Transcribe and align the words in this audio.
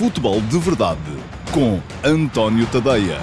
Futebol 0.00 0.40
de 0.40 0.58
Verdade 0.58 0.98
com 1.52 1.78
António 2.02 2.66
Tadeia. 2.72 3.18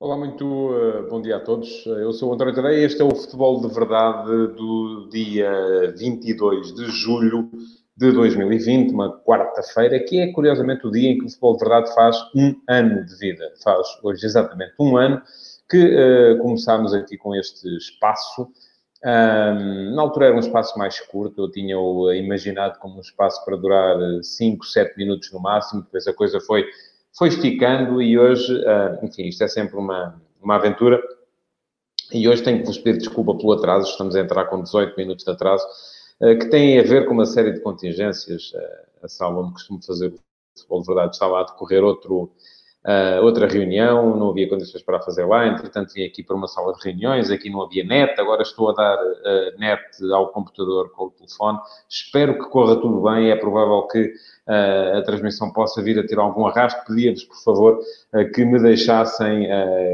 Olá, 0.00 0.16
muito 0.16 0.44
uh, 0.44 1.08
bom 1.08 1.22
dia 1.22 1.36
a 1.36 1.40
todos. 1.40 1.86
Eu 1.86 2.12
sou 2.12 2.30
o 2.30 2.34
António 2.34 2.52
Tadeia 2.52 2.80
e 2.80 2.82
este 2.82 3.00
é 3.00 3.04
o 3.04 3.14
Futebol 3.14 3.60
de 3.60 3.72
Verdade 3.72 4.26
do 4.56 5.08
dia 5.08 5.94
22 5.96 6.74
de 6.74 6.86
julho 6.86 7.48
de 7.96 8.10
2020, 8.10 8.90
uma 8.90 9.20
quarta-feira, 9.20 10.00
que 10.00 10.18
é 10.18 10.32
curiosamente 10.32 10.84
o 10.84 10.90
dia 10.90 11.10
em 11.12 11.18
que 11.18 11.26
o 11.26 11.28
Futebol 11.28 11.56
de 11.56 11.64
Verdade 11.64 11.94
faz 11.94 12.16
um 12.34 12.56
ano 12.68 13.06
de 13.06 13.16
vida. 13.18 13.52
Faz 13.62 13.86
hoje 14.02 14.26
exatamente 14.26 14.74
um 14.80 14.96
ano 14.96 15.22
que 15.70 15.78
uh, 15.78 16.38
começámos 16.42 16.92
aqui 16.92 17.16
com 17.16 17.36
este 17.36 17.68
espaço 17.76 18.48
um, 19.04 19.94
na 19.94 20.02
altura 20.02 20.26
era 20.26 20.34
um 20.34 20.40
espaço 20.40 20.78
mais 20.78 20.98
curto, 20.98 21.42
eu 21.42 21.50
tinha-o 21.50 22.10
imaginado 22.12 22.78
como 22.78 22.96
um 22.96 23.00
espaço 23.00 23.44
para 23.44 23.56
durar 23.56 23.98
5, 24.22 24.64
7 24.64 24.96
minutos 24.96 25.30
no 25.30 25.40
máximo, 25.40 25.82
depois 25.82 26.06
a 26.06 26.12
coisa 26.14 26.40
foi, 26.40 26.64
foi 27.16 27.28
esticando 27.28 28.00
e 28.00 28.18
hoje, 28.18 28.54
uh, 28.54 29.04
enfim, 29.04 29.24
isto 29.24 29.44
é 29.44 29.48
sempre 29.48 29.76
uma, 29.76 30.18
uma 30.40 30.56
aventura. 30.56 31.02
E 32.12 32.28
hoje 32.28 32.42
tenho 32.42 32.60
que 32.60 32.66
vos 32.66 32.78
pedir 32.78 32.98
desculpa 32.98 33.34
pelo 33.36 33.52
atraso, 33.52 33.90
estamos 33.90 34.16
a 34.16 34.20
entrar 34.20 34.46
com 34.46 34.62
18 34.62 34.96
minutos 34.96 35.24
de 35.24 35.30
atraso, 35.30 35.66
uh, 36.22 36.38
que 36.38 36.46
tem 36.46 36.78
a 36.78 36.82
ver 36.82 37.06
com 37.06 37.12
uma 37.12 37.26
série 37.26 37.52
de 37.52 37.60
contingências. 37.60 38.52
Uh, 38.54 38.84
a 39.04 39.08
sala 39.08 39.42
onde 39.42 39.52
costumo 39.52 39.84
fazer 39.84 40.08
o 40.08 40.18
futebol 40.56 40.80
de 40.80 40.86
verdade 40.86 41.14
estava 41.14 41.40
a 41.40 41.44
decorrer 41.44 41.84
outro, 41.84 42.32
Uh, 42.86 43.24
outra 43.24 43.48
reunião, 43.48 44.14
não 44.14 44.28
havia 44.28 44.46
condições 44.46 44.82
para 44.82 45.00
fazer 45.00 45.24
lá, 45.24 45.46
entretanto 45.46 45.94
vim 45.94 46.04
aqui 46.04 46.22
para 46.22 46.36
uma 46.36 46.46
sala 46.46 46.74
de 46.74 46.84
reuniões, 46.84 47.30
aqui 47.30 47.48
não 47.48 47.62
havia 47.62 47.82
net, 47.82 48.20
agora 48.20 48.42
estou 48.42 48.68
a 48.68 48.74
dar 48.74 48.98
uh, 49.02 49.58
net 49.58 49.80
ao 50.12 50.28
computador 50.28 50.90
com 50.90 51.06
o 51.06 51.10
telefone, 51.10 51.58
espero 51.88 52.34
que 52.34 52.44
corra 52.50 52.76
tudo 52.76 53.00
bem, 53.00 53.30
é 53.30 53.36
provável 53.36 53.88
que 53.88 54.02
uh, 54.02 54.98
a 54.98 55.02
transmissão 55.02 55.50
possa 55.50 55.82
vir 55.82 55.98
a 55.98 56.06
ter 56.06 56.18
algum 56.18 56.46
arrasto, 56.46 56.84
pedia-vos, 56.86 57.24
por 57.24 57.42
favor, 57.42 57.80
que 58.34 58.44
me 58.44 58.60
deixassem 58.60 59.48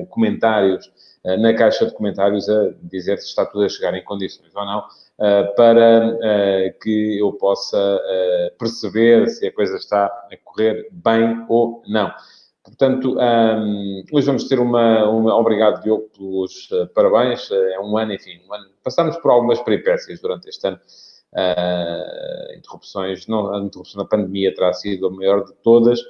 comentários 0.09 0.91
na 1.39 1.55
caixa 1.55 1.87
de 1.87 1.95
comentários 1.95 2.49
a 2.49 2.73
dizer 2.83 3.19
se 3.19 3.27
está 3.27 3.47
tudo 3.47 3.65
a 3.65 3.69
chegar 3.69 3.95
em 3.95 4.03
condições 4.03 4.51
ou 4.55 4.65
não, 4.65 4.85
para 5.55 6.19
que 6.83 7.19
eu 7.21 7.33
possa 7.35 8.01
perceber 8.59 9.29
se 9.29 9.47
a 9.47 9.53
coisa 9.53 9.77
está 9.77 10.07
a 10.07 10.37
correr 10.45 10.89
bem 10.91 11.47
ou 11.49 11.83
não. 11.87 12.13
Portanto, 12.71 13.17
um, 13.19 14.05
hoje 14.13 14.27
vamos 14.27 14.45
ter 14.45 14.61
uma, 14.61 15.09
uma... 15.09 15.37
Obrigado, 15.37 15.83
Diogo, 15.83 16.09
pelos 16.17 16.71
uh, 16.71 16.87
parabéns. 16.95 17.51
Uh, 17.51 17.55
é 17.55 17.81
um 17.81 17.99
ano, 17.99 18.15
enfim, 18.15 18.41
um 18.49 18.55
ano... 18.55 18.67
Passámos 18.83 19.17
por 19.17 19.31
algumas 19.33 19.61
peripécias 19.61 20.21
durante 20.21 20.49
este 20.49 20.67
ano. 20.67 20.81
Uh, 21.33 22.57
interrupções, 22.57 23.27
não, 23.27 23.55
a 23.55 23.59
interrupção 23.61 24.03
da 24.03 24.09
pandemia 24.09 24.55
terá 24.55 24.73
sido 24.73 25.07
a 25.07 25.11
maior 25.11 25.45
de 25.45 25.53
todas 25.63 26.01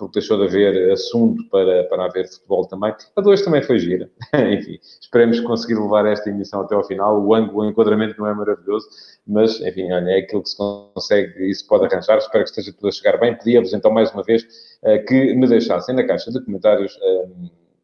porque 0.00 0.18
deixou 0.18 0.38
de 0.38 0.44
haver 0.44 0.90
assunto 0.92 1.46
para, 1.50 1.84
para 1.84 2.06
haver 2.06 2.26
futebol 2.26 2.66
também. 2.66 2.94
A 3.14 3.20
dois 3.20 3.42
também 3.42 3.62
foi 3.62 3.78
gira. 3.78 4.10
enfim, 4.34 4.80
esperemos 5.00 5.38
conseguir 5.40 5.78
levar 5.78 6.06
esta 6.06 6.30
emissão 6.30 6.62
até 6.62 6.74
ao 6.74 6.82
final. 6.82 7.22
O 7.22 7.34
ângulo, 7.34 7.60
o 7.60 7.68
enquadramento 7.68 8.18
não 8.18 8.26
é 8.26 8.34
maravilhoso, 8.34 8.88
mas, 9.26 9.60
enfim, 9.60 9.92
olha, 9.92 10.10
é 10.10 10.18
aquilo 10.20 10.42
que 10.42 10.48
se 10.48 10.56
consegue 10.56 11.50
e 11.50 11.54
se 11.54 11.66
pode 11.66 11.84
arranjar. 11.84 12.16
Espero 12.16 12.44
que 12.44 12.50
esteja 12.50 12.72
tudo 12.72 12.88
a 12.88 12.92
chegar 12.92 13.20
bem. 13.20 13.36
Pedia-vos, 13.36 13.74
então, 13.74 13.90
mais 13.90 14.10
uma 14.12 14.22
vez, 14.22 14.46
eh, 14.82 14.98
que 14.98 15.34
me 15.34 15.46
deixassem 15.46 15.94
na 15.94 16.04
caixa 16.04 16.32
de 16.32 16.42
comentários 16.42 16.98
eh, 17.02 17.28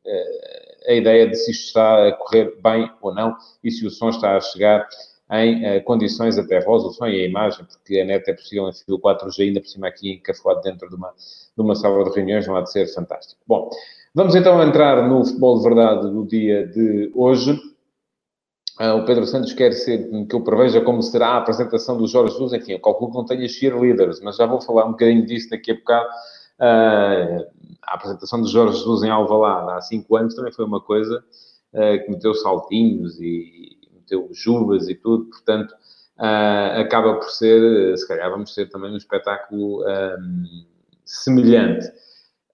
eh, 0.07 0.67
a 0.89 0.93
ideia 0.95 1.29
de 1.29 1.37
se 1.37 1.51
isto 1.51 1.67
está 1.67 2.09
a 2.09 2.13
correr 2.13 2.57
bem 2.63 2.91
ou 3.03 3.15
não 3.15 3.37
e 3.63 3.71
se 3.71 3.87
o 3.87 3.91
som 3.91 4.09
está 4.09 4.37
a 4.37 4.41
chegar 4.41 4.89
em 5.33 5.79
uh, 5.79 5.85
condições 5.85 6.39
até 6.39 6.59
resolução 6.59 7.09
e 7.09 7.25
a 7.25 7.29
imagem, 7.29 7.65
porque 7.65 8.01
a 8.01 8.05
net 8.05 8.31
é 8.31 8.35
possível 8.35 8.69
em 8.69 8.73
fio 8.73 8.99
4G, 8.99 9.41
ainda 9.41 9.61
por 9.61 9.69
cima 9.69 9.89
aqui 9.89 10.13
encafuado 10.13 10.61
dentro 10.61 10.89
de 10.89 10.95
uma, 10.95 11.09
de 11.11 11.63
uma 11.63 11.75
sala 11.75 12.05
de 12.05 12.15
reuniões, 12.15 12.47
não 12.47 12.57
há 12.57 12.61
de 12.61 12.71
ser 12.71 12.87
fantástico. 12.87 13.41
Bom, 13.47 13.69
vamos 14.15 14.35
então 14.37 14.63
entrar 14.63 15.09
no 15.09 15.25
futebol 15.25 15.57
de 15.59 15.65
verdade 15.65 16.11
do 16.11 16.25
dia 16.25 16.67
de 16.67 17.11
hoje. 17.15 17.61
Uh, 18.81 18.99
o 18.99 19.05
Pedro 19.05 19.27
Santos 19.27 19.53
quer 19.53 19.73
ser, 19.73 20.09
que 20.27 20.37
eu 20.37 20.43
preveja 20.43 20.81
como 20.81 21.03
será 21.03 21.29
a 21.29 21.39
apresentação 21.39 21.97
do 21.97 22.07
Jorge 22.07 22.33
Jesus. 22.33 22.53
Enfim, 22.53 22.73
eu 22.73 22.81
calculo 22.81 23.11
que 23.11 23.17
não 23.17 23.25
tenha 23.25 23.49
cheerleaders, 23.49 24.21
mas 24.21 24.37
já 24.37 24.47
vou 24.47 24.61
falar 24.61 24.85
um 24.85 24.93
bocadinho 24.93 25.27
disso 25.27 25.51
daqui 25.51 25.73
a 25.73 25.75
bocado. 25.75 26.09
Uh, 26.59 27.47
a 27.83 27.95
apresentação 27.95 28.41
do 28.41 28.49
Jorge 28.49 28.79
Jesus 28.79 29.03
em 29.03 29.11
Alvalade 29.11 29.73
há 29.73 29.81
cinco 29.81 30.17
anos 30.17 30.35
também 30.35 30.53
foi 30.53 30.65
uma 30.65 30.81
coisa 30.81 31.23
uh, 31.73 32.05
que 32.05 32.11
meteu 32.11 32.35
saltinhos 32.35 33.21
e, 33.21 33.76
meteu 34.07 34.29
juvas 34.33 34.89
e 34.89 34.95
tudo, 34.95 35.25
portanto, 35.27 35.73
uh, 36.19 36.81
acaba 36.81 37.15
por 37.15 37.31
ser, 37.31 37.97
se 37.99 38.07
calhar 38.07 38.31
vamos 38.31 38.55
ter 38.55 38.69
também 38.69 38.93
um 38.93 38.97
espetáculo 38.97 39.85
um, 39.85 40.65
semelhante. 41.05 41.87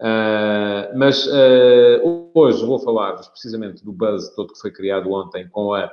Uh, 0.02 0.96
mas 0.96 1.26
uh, 1.26 2.30
hoje 2.34 2.66
vou 2.66 2.78
falar-vos 2.80 3.28
precisamente 3.28 3.84
do 3.84 3.92
buzz 3.92 4.30
todo 4.34 4.52
que 4.52 4.60
foi 4.60 4.72
criado 4.72 5.12
ontem 5.12 5.48
com 5.48 5.72
a, 5.74 5.84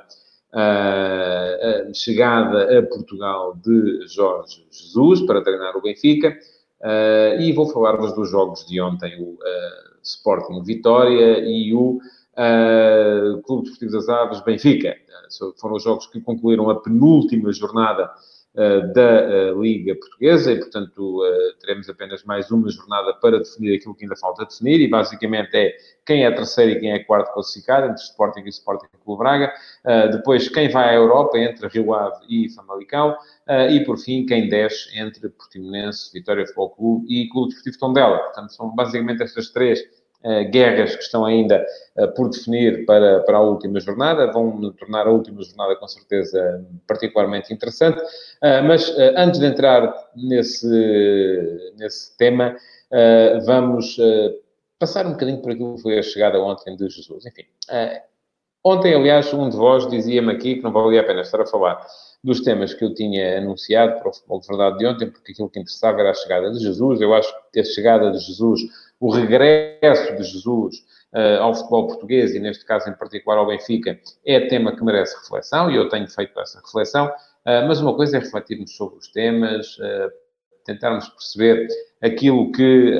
a 0.52 1.94
chegada 1.94 2.76
a 2.76 2.82
Portugal 2.82 3.56
de 3.64 4.04
Jorge 4.08 4.66
Jesus 4.68 5.20
para 5.20 5.40
treinar 5.42 5.76
o 5.76 5.82
Benfica 5.82 6.36
uh, 6.80 7.40
e 7.40 7.52
vou 7.52 7.68
falar-vos 7.68 8.12
dos 8.12 8.28
jogos 8.28 8.66
de 8.66 8.80
ontem, 8.80 9.16
o 9.22 9.38
Sporting 10.02 10.60
Vitória 10.64 11.38
e 11.44 11.72
o 11.72 12.00
Clube 13.44 13.62
Desportivo 13.62 13.92
das 13.92 14.08
Aves 14.08 14.40
Benfica 14.40 14.96
foram 15.58 15.76
os 15.76 15.82
jogos 15.82 16.06
que 16.06 16.20
concluíram 16.20 16.68
a 16.70 16.80
penúltima 16.80 17.52
jornada 17.52 18.10
uh, 18.54 18.92
da 18.92 19.54
uh, 19.54 19.62
Liga 19.62 19.94
Portuguesa 19.96 20.52
e, 20.52 20.58
portanto, 20.58 21.22
uh, 21.22 21.58
teremos 21.60 21.88
apenas 21.88 22.24
mais 22.24 22.50
uma 22.50 22.68
jornada 22.68 23.14
para 23.14 23.38
definir 23.38 23.76
aquilo 23.76 23.94
que 23.94 24.04
ainda 24.04 24.16
falta 24.16 24.44
definir 24.44 24.80
e, 24.80 24.88
basicamente, 24.88 25.54
é 25.54 25.76
quem 26.04 26.24
é 26.24 26.26
a 26.26 26.34
terceira 26.34 26.72
e 26.72 26.80
quem 26.80 26.90
é 26.90 26.96
a 26.96 27.04
quarta 27.04 27.32
classificada, 27.32 27.86
entre 27.86 28.02
Sporting 28.02 28.40
e 28.40 28.48
Sporting 28.48 28.86
Clube 29.04 29.18
Braga. 29.18 29.52
depois, 30.10 30.48
quem 30.48 30.68
vai 30.68 30.88
à 30.88 30.94
Europa, 30.94 31.38
entre 31.38 31.68
Rio 31.68 31.94
Ave 31.94 32.16
e 32.28 32.48
Famalicão. 32.50 33.16
e, 33.70 33.80
por 33.84 33.96
fim, 33.96 34.26
quem 34.26 34.48
desce 34.48 34.98
entre 34.98 35.28
Portimonense, 35.28 36.10
Vitória 36.12 36.44
Futebol 36.46 36.70
Clube 36.70 37.06
e 37.08 37.28
Clube 37.28 37.50
Desportivo 37.50 37.78
Tondela. 37.78 38.18
Portanto, 38.18 38.52
são 38.52 38.74
basicamente 38.74 39.22
estas 39.22 39.50
três 39.50 39.80
eh, 39.80 39.99
guerras 40.50 40.94
que 40.96 41.02
estão 41.02 41.24
ainda 41.24 41.64
eh, 41.96 42.06
por 42.08 42.28
definir 42.28 42.84
para, 42.84 43.20
para 43.20 43.38
a 43.38 43.40
última 43.40 43.80
jornada, 43.80 44.30
vão 44.30 44.70
tornar 44.72 45.06
a 45.06 45.10
última 45.10 45.42
jornada 45.42 45.76
com 45.76 45.88
certeza 45.88 46.64
particularmente 46.86 47.52
interessante. 47.52 48.00
Eh, 48.42 48.60
mas 48.62 48.94
antes 49.16 49.40
de 49.40 49.46
entrar 49.46 49.94
nesse, 50.14 51.72
nesse 51.78 52.16
tema, 52.16 52.56
vamos 53.46 53.96
passar 54.78 55.06
um 55.06 55.12
bocadinho 55.12 55.40
por 55.40 55.52
aquilo 55.52 55.76
que 55.76 55.82
foi 55.82 55.98
a 55.98 56.02
chegada 56.02 56.40
ontem 56.40 56.76
de 56.76 56.88
Jesus. 56.88 57.24
Enfim, 57.24 57.44
ontem, 58.64 58.94
aliás, 58.94 59.32
um 59.32 59.48
de 59.48 59.56
vós 59.56 59.88
dizia-me 59.88 60.32
aqui 60.32 60.56
que 60.56 60.62
não 60.62 60.72
valia 60.72 61.00
a 61.00 61.04
pena 61.04 61.20
estar 61.20 61.40
a 61.40 61.46
falar 61.46 61.86
dos 62.22 62.40
temas 62.40 62.74
que 62.74 62.84
eu 62.84 62.94
tinha 62.94 63.38
anunciado 63.38 63.98
para 63.98 64.10
o 64.10 64.12
futebol 64.12 64.40
de 64.40 64.46
verdade 64.46 64.78
de 64.78 64.86
ontem, 64.86 65.10
porque 65.10 65.32
aquilo 65.32 65.48
que 65.48 65.58
interessava 65.58 66.00
era 66.00 66.10
a 66.10 66.14
chegada 66.14 66.50
de 66.50 66.58
Jesus. 66.58 67.00
Eu 67.00 67.14
acho 67.14 67.32
que 67.52 67.60
a 67.60 67.64
chegada 67.64 68.10
de 68.10 68.18
Jesus 68.18 68.60
o 69.00 69.10
regresso 69.10 70.14
de 70.14 70.22
Jesus 70.22 70.76
uh, 71.14 71.40
ao 71.40 71.54
futebol 71.54 71.86
português, 71.86 72.34
e 72.34 72.38
neste 72.38 72.64
caso 72.66 72.88
em 72.90 72.92
particular 72.92 73.38
ao 73.38 73.46
Benfica, 73.46 73.98
é 74.24 74.40
tema 74.40 74.76
que 74.76 74.84
merece 74.84 75.16
reflexão, 75.16 75.70
e 75.70 75.76
eu 75.76 75.88
tenho 75.88 76.06
feito 76.06 76.38
essa 76.38 76.60
reflexão, 76.60 77.06
uh, 77.06 77.66
mas 77.66 77.80
uma 77.80 77.96
coisa 77.96 78.18
é 78.18 78.20
refletirmos 78.20 78.76
sobre 78.76 78.98
os 78.98 79.08
temas, 79.08 79.78
uh, 79.78 80.12
tentarmos 80.66 81.08
perceber 81.08 81.66
aquilo 82.02 82.52
que 82.52 82.94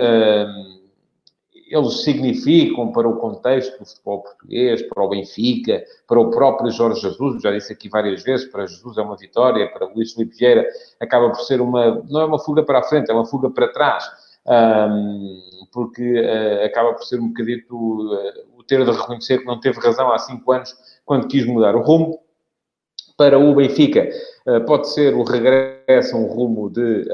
eles 1.71 2.03
significam 2.03 2.91
para 2.91 3.09
o 3.09 3.17
contexto 3.17 3.79
do 3.79 3.87
futebol 3.87 4.23
português, 4.23 4.83
para 4.83 5.05
o 5.05 5.09
Benfica, 5.09 5.85
para 6.07 6.19
o 6.19 6.31
próprio 6.31 6.71
Jorge 6.71 7.01
Jesus, 7.01 7.41
já 7.41 7.53
disse 7.53 7.73
aqui 7.73 7.89
várias 7.89 8.25
vezes, 8.25 8.51
para 8.51 8.67
Jesus 8.67 8.99
é 8.99 9.03
uma 9.03 9.17
vitória, 9.17 9.71
para 9.71 9.87
Luís 9.87 10.13
Filipe 10.13 10.37
Vieira 10.37 10.67
acaba 10.99 11.31
por 11.31 11.41
ser 11.43 11.61
uma, 11.61 12.03
não 12.09 12.21
é 12.21 12.25
uma 12.25 12.41
fuga 12.41 12.65
para 12.65 12.81
a 12.81 12.83
frente, 12.83 13.11
é 13.11 13.15
uma 13.15 13.25
fuga 13.25 13.49
para 13.51 13.69
trás. 13.69 14.05
Um, 14.47 15.50
porque 15.73 16.21
uh, 16.21 16.65
acaba 16.65 16.93
por 16.95 17.05
ser 17.05 17.21
um 17.21 17.29
bocadito 17.29 17.75
uh, 17.75 18.59
o 18.59 18.63
ter 18.63 18.85
de 18.85 18.91
reconhecer 18.91 19.39
que 19.39 19.45
não 19.45 19.61
teve 19.61 19.79
razão 19.81 20.13
há 20.13 20.19
cinco 20.19 20.53
anos 20.53 20.75
quando 21.05 21.29
quis 21.29 21.47
mudar 21.47 21.75
o 21.75 21.83
rumo. 21.83 22.21
Para 23.17 23.39
o 23.39 23.55
Benfica, 23.55 24.09
uh, 24.47 24.65
pode 24.65 24.89
ser 24.89 25.15
o 25.15 25.23
regresso 25.23 26.17
a 26.17 26.19
um 26.19 26.27
rumo 26.27 26.71
de 26.71 27.07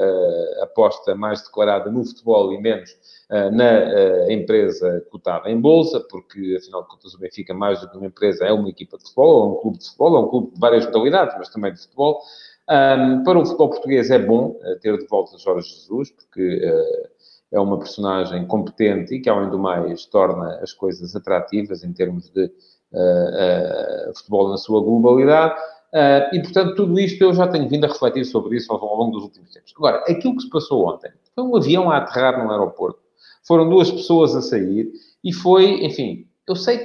aposta 0.61 1.13
mais 1.15 1.41
declarada 1.43 1.91
no 1.91 2.05
futebol 2.05 2.53
e 2.53 2.61
menos 2.61 2.95
na 3.29 4.31
empresa 4.31 5.05
cotada 5.11 5.49
em 5.49 5.59
bolsa, 5.59 5.99
porque 6.09 6.55
afinal 6.57 6.83
de 6.83 6.87
contas 6.87 7.13
o 7.13 7.19
Benfica, 7.19 7.53
mais 7.53 7.81
do 7.81 7.89
que 7.89 7.97
uma 7.97 8.07
empresa, 8.07 8.45
é 8.45 8.53
uma 8.53 8.69
equipa 8.69 8.97
de 8.97 9.03
futebol, 9.03 9.43
é 9.43 9.51
um 9.51 9.55
clube 9.55 9.77
de 9.79 9.85
futebol, 9.85 10.15
é 10.15 10.19
um 10.21 10.27
clube 10.29 10.53
de 10.53 10.59
várias 10.61 10.85
modalidades, 10.85 11.35
mas 11.37 11.49
também 11.49 11.73
de 11.73 11.81
futebol. 11.81 12.21
Um, 12.69 13.23
para 13.23 13.39
o 13.39 13.45
futebol 13.45 13.69
português 13.69 14.11
é 14.11 14.19
bom 14.19 14.57
ter 14.81 14.97
de 14.97 15.07
volta 15.07 15.37
Jorge 15.37 15.69
Jesus, 15.69 16.11
porque 16.11 16.65
uh, 16.65 17.16
é 17.51 17.59
uma 17.59 17.77
personagem 17.77 18.45
competente 18.45 19.15
e 19.15 19.21
que, 19.21 19.29
além 19.29 19.49
do 19.49 19.57
mais, 19.57 20.05
torna 20.05 20.59
as 20.61 20.73
coisas 20.73 21.15
atrativas 21.15 21.83
em 21.83 21.93
termos 21.93 22.29
de 22.29 22.45
uh, 22.45 24.09
uh, 24.09 24.15
futebol 24.15 24.49
na 24.49 24.57
sua 24.57 24.81
globalidade. 24.81 25.55
Uh, 25.93 26.35
e, 26.35 26.41
portanto, 26.41 26.75
tudo 26.75 26.99
isto 26.99 27.23
eu 27.23 27.33
já 27.33 27.47
tenho 27.47 27.69
vindo 27.69 27.85
a 27.85 27.87
refletir 27.87 28.25
sobre 28.25 28.57
isso 28.57 28.71
ao, 28.71 28.83
ao 28.83 28.97
longo 28.97 29.11
dos 29.11 29.23
últimos 29.23 29.51
tempos. 29.51 29.73
Agora, 29.77 30.03
aquilo 30.09 30.35
que 30.35 30.43
se 30.43 30.49
passou 30.49 30.87
ontem 30.87 31.11
foi 31.33 31.43
um 31.43 31.55
avião 31.55 31.89
a 31.89 31.97
aterrar 31.97 32.43
no 32.43 32.51
aeroporto. 32.51 32.99
Foram 33.47 33.69
duas 33.69 33.89
pessoas 33.89 34.35
a 34.35 34.41
sair 34.41 34.91
e 35.23 35.31
foi, 35.31 35.85
enfim, 35.85 36.27
eu 36.45 36.55
sei 36.55 36.79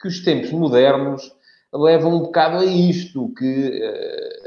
que 0.00 0.08
os 0.08 0.24
tempos 0.24 0.50
modernos 0.50 1.30
levam 1.72 2.14
um 2.14 2.20
bocado 2.20 2.56
a 2.56 2.64
isto, 2.64 3.32
que 3.34 3.82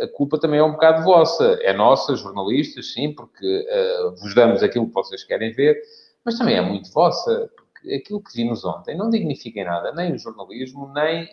a 0.01 0.07
culpa 0.07 0.39
também 0.39 0.59
é 0.59 0.63
um 0.63 0.71
bocado 0.71 1.03
vossa. 1.03 1.57
É 1.61 1.73
nossa, 1.73 2.15
jornalistas, 2.15 2.93
sim, 2.93 3.13
porque 3.13 3.67
uh, 3.69 4.15
vos 4.15 4.33
damos 4.33 4.63
aquilo 4.63 4.87
que 4.87 4.93
vocês 4.93 5.23
querem 5.23 5.51
ver, 5.51 5.81
mas 6.25 6.37
também 6.37 6.55
é 6.55 6.61
muito 6.61 6.91
vossa, 6.91 7.49
porque 7.55 7.93
aquilo 7.95 8.23
que 8.23 8.33
vimos 8.35 8.63
ontem 8.63 8.95
não 8.97 9.09
dignifica 9.09 9.59
em 9.59 9.65
nada, 9.65 9.91
nem 9.93 10.13
o 10.13 10.19
jornalismo, 10.19 10.91
nem 10.93 11.29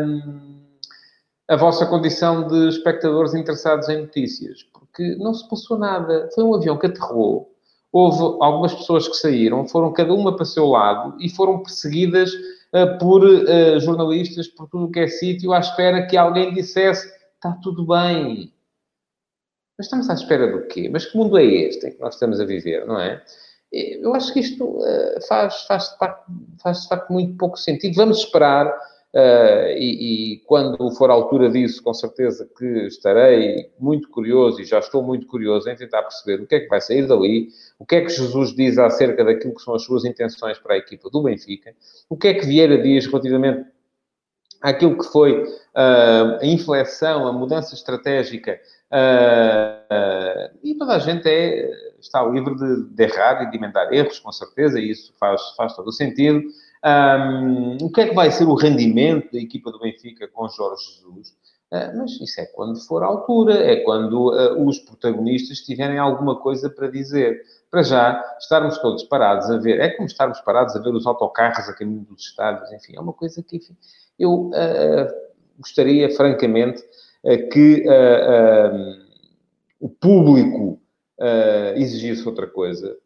um, 0.00 0.60
a 1.48 1.56
vossa 1.56 1.84
condição 1.86 2.46
de 2.46 2.68
espectadores 2.68 3.34
interessados 3.34 3.88
em 3.88 4.02
notícias, 4.02 4.62
porque 4.72 5.16
não 5.16 5.34
se 5.34 5.48
passou 5.48 5.78
nada. 5.78 6.28
Foi 6.34 6.44
um 6.44 6.54
avião 6.54 6.78
que 6.78 6.86
aterrou, 6.86 7.50
houve 7.92 8.38
algumas 8.40 8.72
pessoas 8.72 9.08
que 9.08 9.14
saíram, 9.14 9.66
foram 9.66 9.92
cada 9.92 10.14
uma 10.14 10.34
para 10.34 10.44
o 10.44 10.46
seu 10.46 10.66
lado 10.66 11.16
e 11.20 11.28
foram 11.28 11.62
perseguidas 11.62 12.32
uh, 12.32 12.98
por 12.98 13.24
uh, 13.24 13.80
jornalistas 13.80 14.48
por 14.48 14.68
tudo 14.68 14.86
o 14.86 14.90
que 14.90 15.00
é 15.00 15.06
sítio, 15.08 15.52
à 15.52 15.58
espera 15.58 16.06
que 16.06 16.16
alguém 16.16 16.54
dissesse 16.54 17.19
está 17.40 17.52
tudo 17.62 17.86
bem. 17.86 18.52
Mas 19.78 19.86
estamos 19.86 20.10
à 20.10 20.14
espera 20.14 20.52
do 20.52 20.66
quê? 20.66 20.90
Mas 20.92 21.06
que 21.06 21.16
mundo 21.16 21.38
é 21.38 21.44
este 21.44 21.86
em 21.86 21.92
que 21.92 22.00
nós 22.00 22.14
estamos 22.14 22.38
a 22.38 22.44
viver, 22.44 22.86
não 22.86 23.00
é? 23.00 23.24
Eu 23.72 24.14
acho 24.14 24.32
que 24.32 24.40
isto 24.40 24.64
uh, 24.64 25.26
faz, 25.26 25.62
faz, 25.62 25.96
faz 26.62 26.82
de 26.82 26.88
facto 26.88 27.10
muito 27.10 27.36
pouco 27.38 27.56
sentido. 27.56 27.94
Vamos 27.94 28.18
esperar 28.18 28.78
Uh, 29.12 29.66
e, 29.76 30.34
e, 30.34 30.36
quando 30.46 30.88
for 30.92 31.10
a 31.10 31.14
altura 31.14 31.50
disso, 31.50 31.82
com 31.82 31.92
certeza 31.92 32.48
que 32.56 32.86
estarei 32.86 33.68
muito 33.76 34.08
curioso 34.08 34.60
e 34.60 34.64
já 34.64 34.78
estou 34.78 35.02
muito 35.02 35.26
curioso 35.26 35.68
em 35.68 35.74
tentar 35.74 36.02
perceber 36.02 36.40
o 36.40 36.46
que 36.46 36.54
é 36.54 36.60
que 36.60 36.68
vai 36.68 36.80
sair 36.80 37.08
dali, 37.08 37.48
o 37.76 37.84
que 37.84 37.96
é 37.96 38.02
que 38.02 38.10
Jesus 38.10 38.54
diz 38.54 38.78
acerca 38.78 39.24
daquilo 39.24 39.56
que 39.56 39.62
são 39.62 39.74
as 39.74 39.82
suas 39.82 40.04
intenções 40.04 40.60
para 40.60 40.74
a 40.74 40.78
equipa 40.78 41.10
do 41.10 41.24
Benfica, 41.24 41.74
o 42.08 42.16
que 42.16 42.28
é 42.28 42.34
que 42.34 42.46
Vieira 42.46 42.80
diz 42.80 43.06
relativamente 43.06 43.68
àquilo 44.62 44.98
que 44.98 45.04
foi 45.04 45.42
uh, 45.42 46.38
a 46.40 46.46
inflexão, 46.46 47.26
a 47.26 47.32
mudança 47.32 47.74
estratégica, 47.74 48.60
uh, 48.92 50.56
e 50.62 50.74
toda 50.74 50.94
a 50.94 50.98
gente 50.98 51.28
é, 51.28 51.70
está 52.00 52.22
livre 52.24 52.54
de, 52.54 52.84
de 52.84 53.02
errar 53.02 53.42
e 53.42 53.50
de 53.50 53.56
emendar 53.56 53.92
erros, 53.92 54.18
com 54.18 54.32
certeza, 54.32 54.78
e 54.78 54.90
isso 54.90 55.12
faz, 55.18 55.40
faz 55.56 55.74
todo 55.74 55.88
o 55.88 55.92
sentido. 55.92 56.42
Um, 56.82 57.76
o 57.82 57.92
que 57.92 58.00
é 58.00 58.08
que 58.08 58.14
vai 58.14 58.30
ser 58.30 58.44
o 58.44 58.54
rendimento 58.54 59.32
da 59.32 59.38
equipa 59.38 59.70
do 59.70 59.78
Benfica 59.78 60.26
com 60.28 60.48
Jorge 60.48 60.82
Jesus? 60.94 61.36
Uh, 61.70 61.96
mas 61.98 62.20
isso 62.20 62.40
é 62.40 62.46
quando 62.46 62.80
for 62.80 63.02
a 63.02 63.06
altura, 63.06 63.54
é 63.54 63.76
quando 63.84 64.30
uh, 64.30 64.66
os 64.66 64.78
protagonistas 64.80 65.58
tiverem 65.58 65.98
alguma 65.98 66.40
coisa 66.40 66.68
para 66.68 66.88
dizer. 66.88 67.42
Para 67.70 67.82
já, 67.84 68.36
estarmos 68.40 68.78
todos 68.78 69.04
parados 69.04 69.48
a 69.48 69.56
ver, 69.56 69.78
é 69.78 69.90
como 69.90 70.06
estarmos 70.06 70.40
parados 70.40 70.74
a 70.74 70.80
ver 70.80 70.92
os 70.92 71.06
autocarros 71.06 71.68
a 71.68 71.72
caminho 71.72 72.00
dos 72.00 72.22
estádios, 72.26 72.72
enfim, 72.72 72.96
é 72.96 73.00
uma 73.00 73.12
coisa 73.12 73.40
que, 73.44 73.58
enfim, 73.58 73.76
eu 74.20 74.50
uh, 74.50 75.08
gostaria, 75.58 76.10
francamente, 76.14 76.82
que 77.52 77.84
o 79.78 79.90
público 79.90 80.80
exigisse 81.76 82.26
outra 82.26 82.46
coisa, 82.46 82.96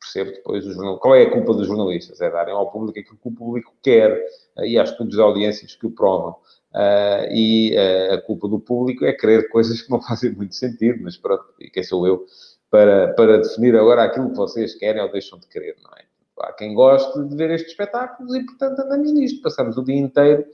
percebo 0.00 0.32
depois 0.32 0.66
o 0.66 0.72
jornal. 0.72 0.98
Qual 0.98 1.14
é 1.14 1.22
a 1.22 1.30
culpa 1.30 1.54
dos 1.54 1.66
jornalistas? 1.66 2.20
É 2.20 2.30
darem 2.30 2.54
ao 2.54 2.70
público 2.70 2.98
aquilo 2.98 3.18
que 3.18 3.28
o 3.28 3.32
público 3.32 3.72
quer 3.82 4.20
e 4.58 4.78
há 4.78 4.82
estudos 4.82 5.14
de 5.14 5.22
audiências 5.22 5.76
que 5.76 5.86
o 5.86 5.90
provam. 5.90 6.36
Uh, 6.72 7.26
e 7.32 7.74
uh, 7.76 8.14
a 8.14 8.22
culpa 8.22 8.48
do 8.48 8.60
público 8.60 9.04
é 9.04 9.12
querer 9.12 9.48
coisas 9.48 9.82
que 9.82 9.90
não 9.90 10.00
fazem 10.02 10.30
muito 10.32 10.54
sentido, 10.54 11.02
mas 11.02 11.16
pronto, 11.16 11.44
e 11.60 11.68
quem 11.68 11.82
sou 11.82 12.06
eu 12.06 12.24
para, 12.70 13.12
para 13.14 13.38
definir 13.38 13.76
agora 13.76 14.04
aquilo 14.04 14.30
que 14.30 14.36
vocês 14.36 14.74
querem 14.76 15.02
ou 15.02 15.10
deixam 15.10 15.38
de 15.38 15.48
querer, 15.48 15.76
não 15.82 15.90
é? 15.98 16.09
Há 16.42 16.52
quem 16.52 16.74
goste 16.74 17.22
de 17.24 17.36
ver 17.36 17.50
estes 17.50 17.72
espetáculos 17.72 18.34
e, 18.34 18.44
portanto, 18.44 18.80
andamos 18.80 19.12
nisto. 19.12 19.42
Passamos 19.42 19.76
o 19.76 19.84
dia 19.84 19.96
inteiro 19.96 20.44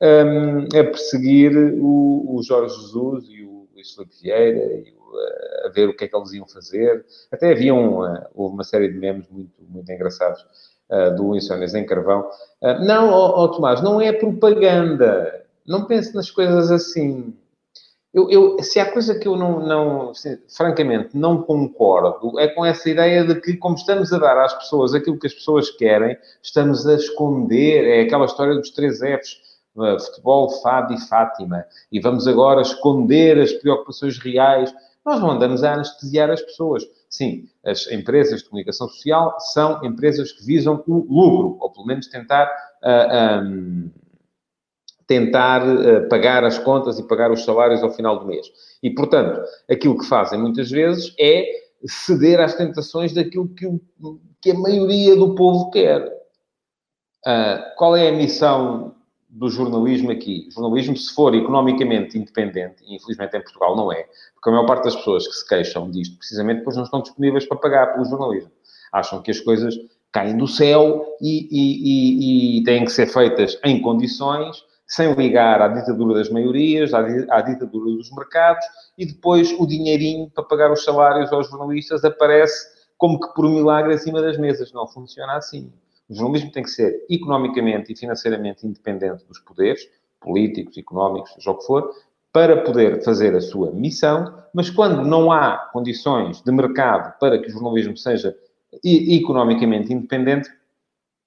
um, 0.00 0.64
a 0.78 0.84
perseguir 0.84 1.56
o, 1.56 2.36
o 2.36 2.42
Jorge 2.42 2.74
Jesus 2.74 3.28
e 3.28 3.42
o 3.42 3.68
Luís 3.74 3.94
Felipe 3.94 4.14
Vieira 4.22 4.58
e 4.58 4.96
a 5.64 5.68
ver 5.68 5.88
o 5.88 5.96
que 5.96 6.04
é 6.04 6.08
que 6.08 6.16
eles 6.16 6.32
iam 6.32 6.46
fazer. 6.46 7.04
Até 7.30 7.52
havia 7.52 7.74
um, 7.74 8.02
uh, 8.02 8.26
houve 8.34 8.54
uma 8.54 8.64
série 8.64 8.88
de 8.88 8.98
memes 8.98 9.26
muito, 9.28 9.52
muito 9.68 9.90
engraçados 9.90 10.44
uh, 10.90 11.14
do 11.14 11.34
Insónias 11.36 11.74
em 11.74 11.84
Carvão. 11.84 12.28
Uh, 12.62 12.84
não, 12.84 13.10
oh, 13.10 13.42
oh, 13.42 13.48
Tomás, 13.48 13.82
não 13.82 14.00
é 14.00 14.12
propaganda. 14.12 15.44
Não 15.66 15.86
pense 15.86 16.14
nas 16.14 16.30
coisas 16.30 16.70
assim. 16.70 17.34
Eu, 18.16 18.30
eu, 18.30 18.62
se 18.62 18.80
há 18.80 18.90
coisa 18.90 19.18
que 19.18 19.28
eu 19.28 19.36
não, 19.36 19.60
não 19.60 20.12
francamente, 20.48 21.10
não 21.12 21.42
concordo, 21.42 22.40
é 22.40 22.48
com 22.48 22.64
essa 22.64 22.88
ideia 22.88 23.22
de 23.22 23.38
que, 23.38 23.58
como 23.58 23.76
estamos 23.76 24.10
a 24.10 24.18
dar 24.18 24.42
às 24.42 24.54
pessoas 24.54 24.94
aquilo 24.94 25.18
que 25.18 25.26
as 25.26 25.34
pessoas 25.34 25.70
querem, 25.70 26.16
estamos 26.42 26.86
a 26.86 26.94
esconder. 26.94 27.86
É 27.86 28.00
aquela 28.00 28.24
história 28.24 28.54
dos 28.54 28.70
três 28.70 29.00
Fs 29.00 29.36
futebol, 30.06 30.48
Fado 30.62 30.94
e 30.94 31.00
Fátima. 31.00 31.66
E 31.92 32.00
vamos 32.00 32.26
agora 32.26 32.62
esconder 32.62 33.38
as 33.38 33.52
preocupações 33.52 34.16
reais 34.16 34.72
nós 35.06 35.20
não 35.20 35.30
andamos 35.30 35.62
a 35.62 35.74
anestesiar 35.74 36.30
as 36.30 36.42
pessoas. 36.42 36.84
Sim, 37.08 37.48
as 37.64 37.88
empresas 37.92 38.42
de 38.42 38.48
comunicação 38.48 38.88
social 38.88 39.36
são 39.38 39.84
empresas 39.84 40.32
que 40.32 40.44
visam 40.44 40.82
o 40.88 40.96
lucro, 41.08 41.56
ou 41.60 41.70
pelo 41.70 41.86
menos 41.86 42.08
tentar, 42.08 42.46
uh, 42.46 42.88
ah, 42.88 43.42
um, 43.46 43.88
tentar 45.06 45.62
uh, 45.66 46.08
pagar 46.08 46.44
as 46.44 46.58
contas 46.58 46.98
e 46.98 47.06
pagar 47.06 47.30
os 47.30 47.44
salários 47.44 47.82
ao 47.82 47.90
final 47.90 48.18
do 48.18 48.26
mês. 48.26 48.46
E, 48.82 48.90
portanto, 48.90 49.40
aquilo 49.70 49.98
que 49.98 50.06
fazem 50.06 50.38
muitas 50.38 50.70
vezes 50.70 51.14
é 51.18 51.44
ceder 51.86 52.40
às 52.40 52.54
tentações 52.54 53.12
daquilo 53.12 53.48
que, 53.48 53.66
o, 53.66 53.80
que 54.40 54.50
a 54.50 54.58
maioria 54.58 55.14
do 55.14 55.34
povo 55.34 55.70
quer. 55.70 56.04
Uh, 57.26 57.76
qual 57.76 57.96
é 57.96 58.08
a 58.08 58.12
missão 58.12 58.96
do 59.36 59.50
jornalismo 59.50 60.10
aqui. 60.10 60.48
O 60.48 60.52
jornalismo, 60.52 60.96
se 60.96 61.14
for 61.14 61.34
economicamente 61.34 62.16
independente, 62.16 62.82
e 62.86 62.96
infelizmente 62.96 63.36
em 63.36 63.42
Portugal 63.42 63.76
não 63.76 63.92
é, 63.92 64.06
porque 64.34 64.48
a 64.48 64.52
maior 64.52 64.66
parte 64.66 64.84
das 64.84 64.96
pessoas 64.96 65.28
que 65.28 65.34
se 65.34 65.46
queixam 65.46 65.90
disto, 65.90 66.16
precisamente, 66.16 66.58
depois 66.58 66.76
não 66.76 66.84
estão 66.84 67.02
disponíveis 67.02 67.44
para 67.44 67.58
pagar 67.58 67.92
pelo 67.92 68.06
jornalismo. 68.06 68.50
Acham 68.92 69.20
que 69.20 69.30
as 69.30 69.38
coisas 69.38 69.74
caem 70.10 70.38
do 70.38 70.48
céu 70.48 71.04
e, 71.20 71.48
e, 71.50 72.56
e, 72.56 72.58
e 72.58 72.64
têm 72.64 72.84
que 72.84 72.90
ser 72.90 73.06
feitas 73.06 73.58
em 73.62 73.80
condições, 73.82 74.64
sem 74.86 75.12
ligar 75.14 75.60
à 75.60 75.68
ditadura 75.68 76.14
das 76.14 76.30
maiorias, 76.30 76.94
à, 76.94 77.40
ditadura 77.40 77.90
dos 77.96 78.10
mercados, 78.12 78.64
e 78.96 79.04
depois 79.04 79.52
o 79.58 79.66
dinheirinho 79.66 80.30
para 80.30 80.44
pagar 80.44 80.72
os 80.72 80.84
salários 80.84 81.32
aos 81.32 81.48
jornalistas 81.48 82.04
aparece 82.04 82.76
como 82.96 83.18
que 83.20 83.34
por 83.34 83.48
milagre 83.48 83.94
acima 83.94 84.22
das 84.22 84.38
mesas. 84.38 84.72
Não 84.72 84.86
funciona 84.86 85.36
assim. 85.36 85.72
O 86.08 86.14
jornalismo 86.14 86.52
tem 86.52 86.62
que 86.62 86.70
ser 86.70 87.04
economicamente 87.10 87.92
e 87.92 87.96
financeiramente 87.96 88.66
independente 88.66 89.24
dos 89.26 89.40
poderes, 89.40 89.88
políticos, 90.20 90.78
económicos, 90.78 91.32
seja 91.34 91.50
o 91.50 91.58
que 91.58 91.66
for, 91.66 91.90
para 92.32 92.62
poder 92.62 93.02
fazer 93.02 93.34
a 93.34 93.40
sua 93.40 93.72
missão, 93.72 94.42
mas 94.52 94.70
quando 94.70 95.02
não 95.02 95.32
há 95.32 95.56
condições 95.72 96.42
de 96.42 96.52
mercado 96.52 97.18
para 97.18 97.38
que 97.40 97.48
o 97.48 97.50
jornalismo 97.50 97.96
seja 97.96 98.36
economicamente 98.84 99.92
independente, 99.92 100.50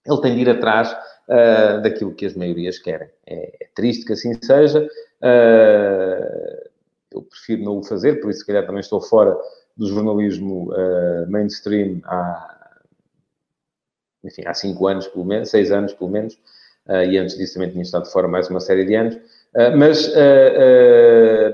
ele 0.06 0.22
tem 0.22 0.36
de 0.36 0.42
ir 0.42 0.50
atrás 0.50 0.96
uh, 1.30 1.82
daquilo 1.82 2.14
que 2.14 2.26
as 2.26 2.36
maiorias 2.36 2.80
querem. 2.80 3.10
É, 3.26 3.64
é 3.64 3.68
triste 3.76 4.06
que 4.06 4.14
assim 4.14 4.34
seja. 4.42 4.84
Uh, 5.22 6.70
eu 7.12 7.22
prefiro 7.24 7.64
não 7.64 7.78
o 7.78 7.84
fazer, 7.84 8.20
por 8.22 8.30
isso, 8.30 8.40
se 8.42 8.46
calhar, 8.46 8.66
também 8.66 8.82
estou 8.82 9.02
fora 9.02 9.38
do 9.76 9.88
jornalismo 9.88 10.72
uh, 10.72 11.30
mainstream 11.30 12.02
há 12.04 12.56
enfim, 14.22 14.42
há 14.46 14.54
cinco 14.54 14.86
anos, 14.86 15.08
pelo 15.08 15.24
menos, 15.24 15.50
seis 15.50 15.72
anos, 15.72 15.94
pelo 15.94 16.10
menos, 16.10 16.34
uh, 16.88 17.04
e 17.10 17.18
antes 17.18 17.38
disso 17.38 17.54
também 17.54 17.70
tinha 17.70 17.84
estado 17.84 18.06
fora 18.12 18.28
mais 18.28 18.50
uma 18.50 18.60
série 18.60 18.84
de 18.84 18.94
anos. 18.94 19.16
Uh, 19.16 19.76
mas 19.78 20.12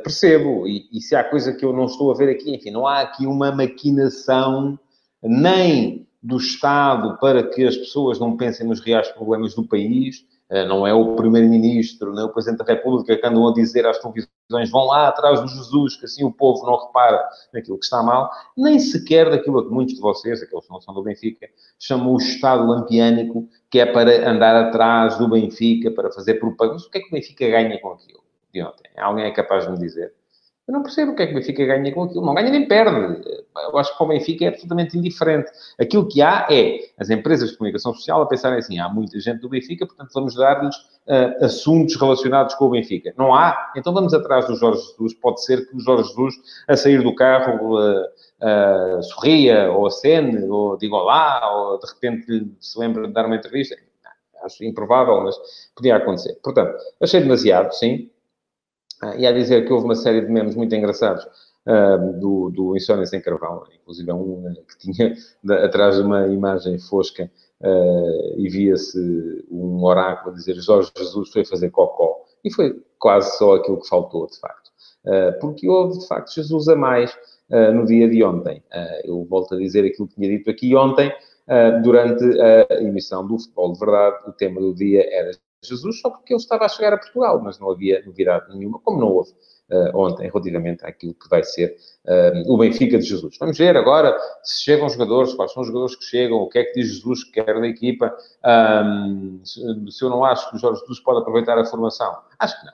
percebo, 0.04 0.68
e, 0.68 0.88
e, 0.92 1.00
se 1.00 1.16
há 1.16 1.24
coisa 1.24 1.54
que 1.54 1.64
eu 1.64 1.72
não 1.72 1.86
estou 1.86 2.12
a 2.12 2.16
ver 2.16 2.30
aqui, 2.30 2.56
enfim, 2.56 2.72
não 2.72 2.88
há 2.88 3.02
aqui 3.02 3.28
uma 3.28 3.52
maquinação 3.52 4.78
nem 5.22 6.08
do 6.26 6.38
Estado 6.38 7.18
para 7.20 7.44
que 7.44 7.64
as 7.66 7.78
pessoas 7.78 8.20
não 8.20 8.36
pensem 8.36 8.66
nos 8.68 8.80
reais 8.80 9.08
problemas 9.10 9.54
do 9.54 9.64
país, 9.64 10.26
eh, 10.50 10.66
não 10.66 10.86
é 10.86 10.94
o 10.94 11.16
Primeiro-Ministro, 11.16 12.14
nem 12.14 12.24
o 12.24 12.30
Presidente 12.30 12.66
da 12.66 12.74
República 12.74 13.16
que 13.16 13.28
andam 13.28 13.48
a 13.48 13.54
dizer 13.54 13.86
às 13.86 14.00
televisões 14.00 14.72
vão 14.72 14.86
lá 14.86 15.08
atrás 15.08 15.40
do 15.40 15.48
Jesus, 15.48 15.98
que 15.98 16.06
assim 16.06 16.24
o 16.24 16.32
povo 16.32 16.66
não 16.66 16.84
repara 16.88 17.24
naquilo 17.54 17.78
que 17.78 17.86
está 17.86 18.02
mal, 18.02 18.32
nem 18.58 18.80
sequer 18.80 19.30
daquilo 19.30 19.64
que 19.64 19.72
muitos 19.72 19.96
de 19.96 20.02
vocês, 20.02 20.42
aqueles 20.42 20.66
que 20.66 20.72
não 20.72 20.82
são 20.82 20.96
do 20.96 21.04
Benfica, 21.04 21.48
chamam 21.80 22.14
o 22.14 22.18
Estado 22.18 22.68
lampiânico, 22.68 23.48
que 23.70 23.80
é 23.80 23.86
para 23.86 24.28
andar 24.28 24.56
atrás 24.56 25.20
do 25.20 25.30
Benfica, 25.30 25.92
para 25.92 26.12
fazer 26.12 26.36
propaganda. 26.36 26.74
Mas 26.74 26.86
o 26.86 26.90
que 26.90 26.98
é 26.98 27.02
que 27.02 27.08
o 27.08 27.12
Benfica 27.12 27.48
ganha 27.48 27.80
com 27.80 27.90
aquilo 27.90 28.24
de 28.52 28.64
ontem? 28.64 28.90
Alguém 28.98 29.26
é 29.26 29.32
capaz 29.32 29.66
de 29.66 29.72
me 29.72 29.78
dizer? 29.78 30.12
Eu 30.68 30.74
não 30.74 30.82
percebo 30.82 31.12
o 31.12 31.16
que 31.16 31.22
é 31.22 31.28
que 31.28 31.34
o 31.34 31.36
Benfica 31.36 31.64
ganha 31.64 31.94
com 31.94 32.04
aquilo. 32.04 32.26
Não 32.26 32.34
ganha 32.34 32.50
nem 32.50 32.68
perde. 32.68 33.22
Eu 33.56 33.78
acho 33.78 33.92
que 33.92 33.98
para 33.98 34.06
o 34.06 34.10
Benfica 34.10 34.46
é 34.46 34.48
absolutamente 34.48 34.98
indiferente. 34.98 35.52
Aquilo 35.80 36.08
que 36.08 36.24
há 36.24 36.48
é 36.50 36.80
as 36.98 37.12
empresas 37.12 37.52
de 37.52 37.58
comunicação 37.58 37.94
social 37.94 38.24
a 38.24 38.26
pensarem 38.26 38.58
assim: 38.58 38.80
há 38.80 38.90
muita 38.90 39.20
gente 39.20 39.42
do 39.42 39.50
Benfica, 39.50 39.86
portanto 39.86 40.10
vamos 40.12 40.34
dar-lhes 40.34 40.76
uh, 40.76 41.46
assuntos 41.46 41.96
relacionados 41.96 42.56
com 42.56 42.66
o 42.66 42.70
Benfica. 42.72 43.14
Não 43.16 43.34
há? 43.34 43.74
Então 43.78 43.94
vamos 43.94 44.12
atrás 44.14 44.48
do 44.48 44.56
Jorge 44.56 44.82
Jesus. 44.82 45.14
Pode 45.14 45.44
ser 45.44 45.70
que 45.70 45.76
o 45.76 45.80
Jorge 45.80 46.10
Jesus, 46.10 46.36
a 46.68 46.76
sair 46.76 47.04
do 47.04 47.14
carro, 47.14 47.78
uh, 47.78 48.02
uh, 48.02 49.04
sorria, 49.04 49.72
ou 49.72 49.86
acene, 49.86 50.50
ou 50.50 50.78
diga 50.78 50.96
olá, 50.96 51.48
ou 51.54 51.80
de 51.80 51.86
repente 51.86 52.52
se 52.60 52.80
lembra 52.80 53.08
de 53.08 53.14
dar 53.14 53.28
uma 53.28 53.36
entrevista. 53.36 53.76
Acho 54.44 54.64
improvável, 54.64 55.22
mas 55.22 55.36
podia 55.76 55.96
acontecer. 55.96 56.40
Portanto, 56.44 56.76
achei 57.02 57.20
demasiado, 57.20 57.72
sim 57.72 58.10
ah, 58.10 58.15
e 59.18 59.28
a 59.28 59.32
dizer 59.32 59.66
que 59.66 59.74
houve 59.74 59.86
uma 59.86 59.96
série 59.96 60.22
de 60.22 60.32
memes 60.32 60.56
muito 60.56 60.74
engraçados 60.74 61.26
uh, 61.66 62.20
do, 62.20 62.50
do 62.50 62.76
Insónia 62.76 63.06
Sem 63.06 63.22
Carvão, 63.22 63.64
inclusive 63.74 64.12
um 64.12 64.48
uh, 64.48 64.66
que 64.66 64.92
tinha 64.92 65.16
atrás 65.64 65.96
de 65.96 66.02
uma 66.02 66.28
imagem 66.28 66.78
fosca 66.80 67.30
uh, 67.62 68.40
e 68.40 68.50
via-se 68.50 69.46
um 69.52 69.84
oráculo 69.84 70.32
a 70.32 70.38
dizer 70.38 70.56
Jorge 70.56 70.92
Jesus 70.98 71.32
foi 71.32 71.46
fazer 71.46 71.70
cocó. 71.72 72.24
E 72.44 72.54
foi 72.54 72.80
quase 73.00 73.38
só 73.38 73.56
aquilo 73.56 73.82
que 73.82 73.88
faltou, 73.88 74.28
de 74.28 74.40
facto. 74.40 74.70
porque 75.42 75.68
houve, 75.68 75.98
de 75.98 76.08
facto, 76.08 76.32
Jesus 76.36 76.68
a 76.68 76.76
mais 76.76 77.12
no 77.74 77.86
dia 77.88 78.08
de 78.08 78.24
ontem. 78.24 78.62
eu 79.04 79.26
volto 79.26 79.56
a 79.56 79.58
dizer 79.58 79.84
aquilo 79.84 80.08
que 80.08 80.14
tinha 80.14 80.30
dito 80.30 80.52
aqui 80.52 80.76
ontem, 80.76 81.12
durante 81.84 82.24
a 82.40 82.84
emissão 82.84 83.26
do 83.26 83.40
Futebol 83.40 83.74
de 83.74 83.80
Verdade. 83.80 84.18
O 84.28 84.32
tema 84.32 84.62
do 84.62 84.76
dia 84.76 85.08
era 85.12 85.32
Jesus 85.64 86.00
só 86.00 86.10
porque 86.10 86.34
ele 86.34 86.40
estava 86.40 86.66
a 86.66 86.70
chegar 86.70 86.94
a 86.94 86.98
Portugal, 86.98 87.42
mas 87.42 87.60
não 87.60 87.72
havia 87.72 88.04
novidade 88.06 88.56
nenhuma, 88.56 88.80
como 88.80 89.00
não 89.00 89.08
houve 89.08 89.32
uh, 89.70 89.98
ontem, 89.98 90.28
relativamente 90.28 90.86
àquilo 90.86 91.14
que 91.14 91.30
vai 91.30 91.44
ser 91.44 91.76
uh, 92.06 92.54
o 92.54 92.58
Benfica 92.58 92.98
de 92.98 93.06
Jesus. 93.06 93.38
Vamos 93.40 93.58
ver 93.58 93.76
agora 93.76 94.18
se 94.44 94.64
chegam 94.64 94.90
jogadores, 94.90 95.34
quais 95.34 95.52
são 95.52 95.62
os 95.62 95.68
jogadores 95.68 95.96
que 95.96 96.06
chegam, 96.06 96.38
o 96.38 96.50
que 96.50 96.60
é 96.60 96.64
que 96.64 96.80
diz 96.80 96.94
Jesus 96.94 97.24
que 97.26 97.44
quer 97.44 97.60
da 97.60 97.68
equipa, 97.68 98.16
um, 98.86 99.42
se 99.44 100.04
eu 100.04 100.10
não 100.10 100.24
acho 100.24 100.50
que 100.50 100.56
o 100.56 100.60
Jorge 100.60 100.82
Jesus 100.82 101.00
pode 101.00 101.20
aproveitar 101.20 101.58
a 101.58 101.66
formação. 101.66 102.16
Acho 102.40 102.60
que 102.60 102.66
não. 102.66 102.74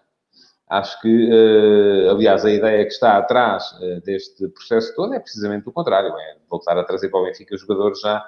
Acho 0.70 1.02
que, 1.02 1.30
uh, 1.30 2.12
aliás, 2.12 2.46
a 2.46 2.52
ideia 2.52 2.86
que 2.86 2.94
está 2.94 3.18
atrás 3.18 3.76
deste 4.06 4.48
processo 4.50 4.96
todo 4.96 5.14
é 5.14 5.20
precisamente 5.20 5.68
o 5.68 5.72
contrário, 5.72 6.16
é 6.18 6.38
voltar 6.50 6.78
a 6.78 6.84
trazer 6.84 7.10
para 7.10 7.20
o 7.20 7.26
Benfica 7.26 7.58
jogadores 7.58 8.00
já 8.00 8.24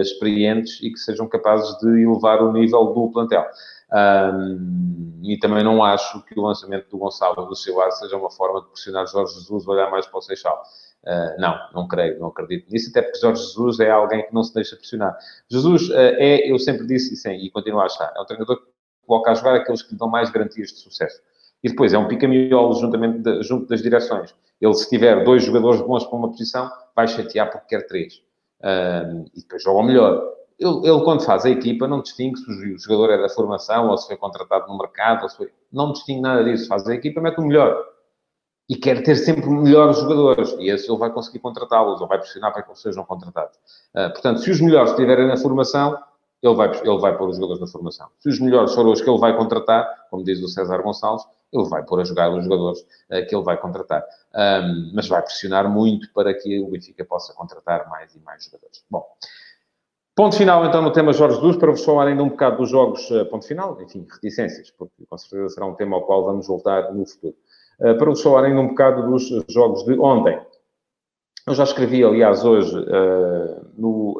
experientes 0.00 0.82
e 0.82 0.92
que 0.92 0.98
sejam 0.98 1.26
capazes 1.26 1.76
de 1.78 2.02
elevar 2.02 2.42
o 2.42 2.52
nível 2.52 2.92
do 2.92 3.10
plantel. 3.10 3.46
Um, 3.90 5.20
e 5.22 5.38
também 5.38 5.64
não 5.64 5.82
acho 5.82 6.22
que 6.24 6.38
o 6.38 6.42
lançamento 6.42 6.88
do 6.90 6.98
Gonçalo 6.98 7.46
do 7.46 7.56
Silva 7.56 7.90
seja 7.90 8.16
uma 8.16 8.30
forma 8.30 8.60
de 8.60 8.68
pressionar 8.68 9.06
Jorge 9.06 9.34
Jesus 9.34 9.66
a 9.66 9.70
olhar 9.70 9.90
mais 9.90 10.06
para 10.06 10.18
o 10.18 10.22
Seixal. 10.22 10.62
Uh, 11.04 11.40
não, 11.40 11.56
não 11.74 11.88
creio, 11.88 12.18
não 12.18 12.28
acredito 12.28 12.70
nisso, 12.70 12.90
até 12.90 13.02
porque 13.02 13.18
Jorge 13.18 13.42
Jesus 13.42 13.80
é 13.80 13.90
alguém 13.90 14.26
que 14.26 14.34
não 14.34 14.42
se 14.42 14.52
deixa 14.52 14.76
pressionar. 14.76 15.16
Jesus 15.48 15.88
uh, 15.88 15.94
é, 15.94 16.50
eu 16.50 16.58
sempre 16.58 16.86
disse 16.86 17.14
isso 17.14 17.28
e 17.28 17.50
continuo 17.50 17.80
a 17.80 17.86
achar, 17.86 18.12
é 18.16 18.20
um 18.20 18.24
treinador 18.24 18.58
que 18.58 18.66
coloca 19.06 19.30
a 19.30 19.34
jogar 19.34 19.54
aqueles 19.54 19.82
que 19.82 19.92
lhe 19.92 19.98
dão 19.98 20.08
mais 20.08 20.28
garantias 20.30 20.70
de 20.70 20.78
sucesso. 20.80 21.20
E 21.62 21.68
depois 21.68 21.92
é 21.92 21.98
um 21.98 22.06
pica-miolo 22.06 22.74
juntamente 22.74 23.42
junto 23.42 23.66
das 23.66 23.82
direções. 23.82 24.34
Ele, 24.60 24.74
se 24.74 24.88
tiver 24.88 25.24
dois 25.24 25.44
jogadores 25.44 25.80
bons 25.80 26.04
para 26.04 26.16
uma 26.16 26.28
posição, 26.28 26.70
vai 26.94 27.08
chatear 27.08 27.50
porque 27.50 27.76
quer 27.76 27.86
três. 27.86 28.22
Uh, 28.60 29.24
e 29.34 29.40
depois 29.40 29.62
joga 29.62 29.84
melhor 29.84 30.37
ele, 30.58 30.88
ele, 30.88 31.04
quando 31.04 31.24
faz 31.24 31.44
a 31.44 31.50
equipa, 31.50 31.86
não 31.86 32.02
distingue 32.02 32.38
se 32.38 32.50
o 32.50 32.78
jogador 32.78 33.12
é 33.12 33.22
da 33.22 33.28
formação 33.28 33.88
ou 33.88 33.96
se 33.96 34.08
foi 34.08 34.16
contratado 34.16 34.66
no 34.66 34.76
mercado, 34.76 35.22
ou 35.22 35.28
se 35.28 35.36
foi... 35.36 35.52
não 35.72 35.92
distingue 35.92 36.20
nada 36.20 36.42
disso. 36.42 36.66
Faz 36.66 36.86
a 36.88 36.94
equipa, 36.94 37.20
mete 37.20 37.38
o 37.38 37.42
melhor. 37.42 37.84
E 38.68 38.76
quer 38.76 39.02
ter 39.02 39.16
sempre 39.16 39.48
melhores 39.48 39.98
jogadores. 39.98 40.54
E 40.58 40.68
esse 40.68 40.90
ele 40.90 40.98
vai 40.98 41.10
conseguir 41.10 41.38
contratá-los, 41.38 42.00
ou 42.00 42.08
vai 42.08 42.18
pressionar 42.18 42.52
para 42.52 42.62
que 42.62 42.70
eles 42.70 42.80
sejam 42.80 43.04
contratados. 43.04 43.56
Uh, 43.94 44.10
portanto, 44.12 44.40
se 44.40 44.50
os 44.50 44.60
melhores 44.60 44.90
estiverem 44.90 45.28
na 45.28 45.36
formação, 45.36 45.96
ele 46.42 46.54
vai, 46.54 46.68
ele 46.76 46.98
vai 46.98 47.16
pôr 47.16 47.28
os 47.28 47.36
jogadores 47.36 47.60
na 47.60 47.66
formação. 47.66 48.08
Se 48.18 48.28
os 48.28 48.40
melhores 48.40 48.74
forem 48.74 48.92
os 48.92 49.00
que 49.00 49.08
ele 49.08 49.18
vai 49.18 49.36
contratar, 49.36 50.06
como 50.10 50.24
diz 50.24 50.42
o 50.42 50.48
César 50.48 50.82
Gonçalves, 50.82 51.24
ele 51.52 51.68
vai 51.68 51.82
pôr 51.82 52.00
a 52.00 52.04
jogar 52.04 52.30
os 52.30 52.44
jogadores 52.44 52.80
uh, 52.80 53.26
que 53.26 53.34
ele 53.34 53.44
vai 53.44 53.56
contratar. 53.56 54.04
Um, 54.34 54.92
mas 54.92 55.08
vai 55.08 55.22
pressionar 55.22 55.68
muito 55.68 56.12
para 56.12 56.34
que 56.34 56.60
o 56.60 56.68
Benfica 56.68 57.04
possa 57.04 57.32
contratar 57.32 57.88
mais 57.88 58.14
e 58.14 58.20
mais 58.20 58.44
jogadores. 58.44 58.84
Bom, 58.90 59.04
Ponto 60.18 60.36
final, 60.36 60.66
então, 60.66 60.82
no 60.82 60.90
tema 60.90 61.12
Jorge 61.12 61.36
Jesus, 61.36 61.56
para 61.58 61.70
vos 61.70 61.84
falar 61.84 62.08
ainda 62.08 62.24
um 62.24 62.28
bocado 62.28 62.56
dos 62.56 62.70
jogos, 62.70 63.08
uh, 63.08 63.24
ponto 63.26 63.46
final, 63.46 63.80
enfim, 63.80 64.04
reticências, 64.10 64.68
porque 64.72 65.06
com 65.08 65.16
certeza 65.16 65.50
será 65.50 65.64
um 65.64 65.76
tema 65.76 65.94
ao 65.94 66.02
qual 66.02 66.24
vamos 66.24 66.48
voltar 66.48 66.92
no 66.92 67.06
futuro. 67.06 67.36
Uh, 67.78 67.96
para 67.96 68.10
vos 68.10 68.20
falar 68.20 68.42
ainda 68.42 68.60
um 68.60 68.66
bocado 68.66 69.08
dos 69.08 69.28
jogos 69.48 69.84
de 69.84 69.96
ontem. 69.96 70.36
Eu 71.46 71.54
já 71.54 71.62
escrevi, 71.62 72.02
aliás, 72.02 72.44
hoje, 72.44 72.76
uh, 72.76 73.64
no 73.78 74.16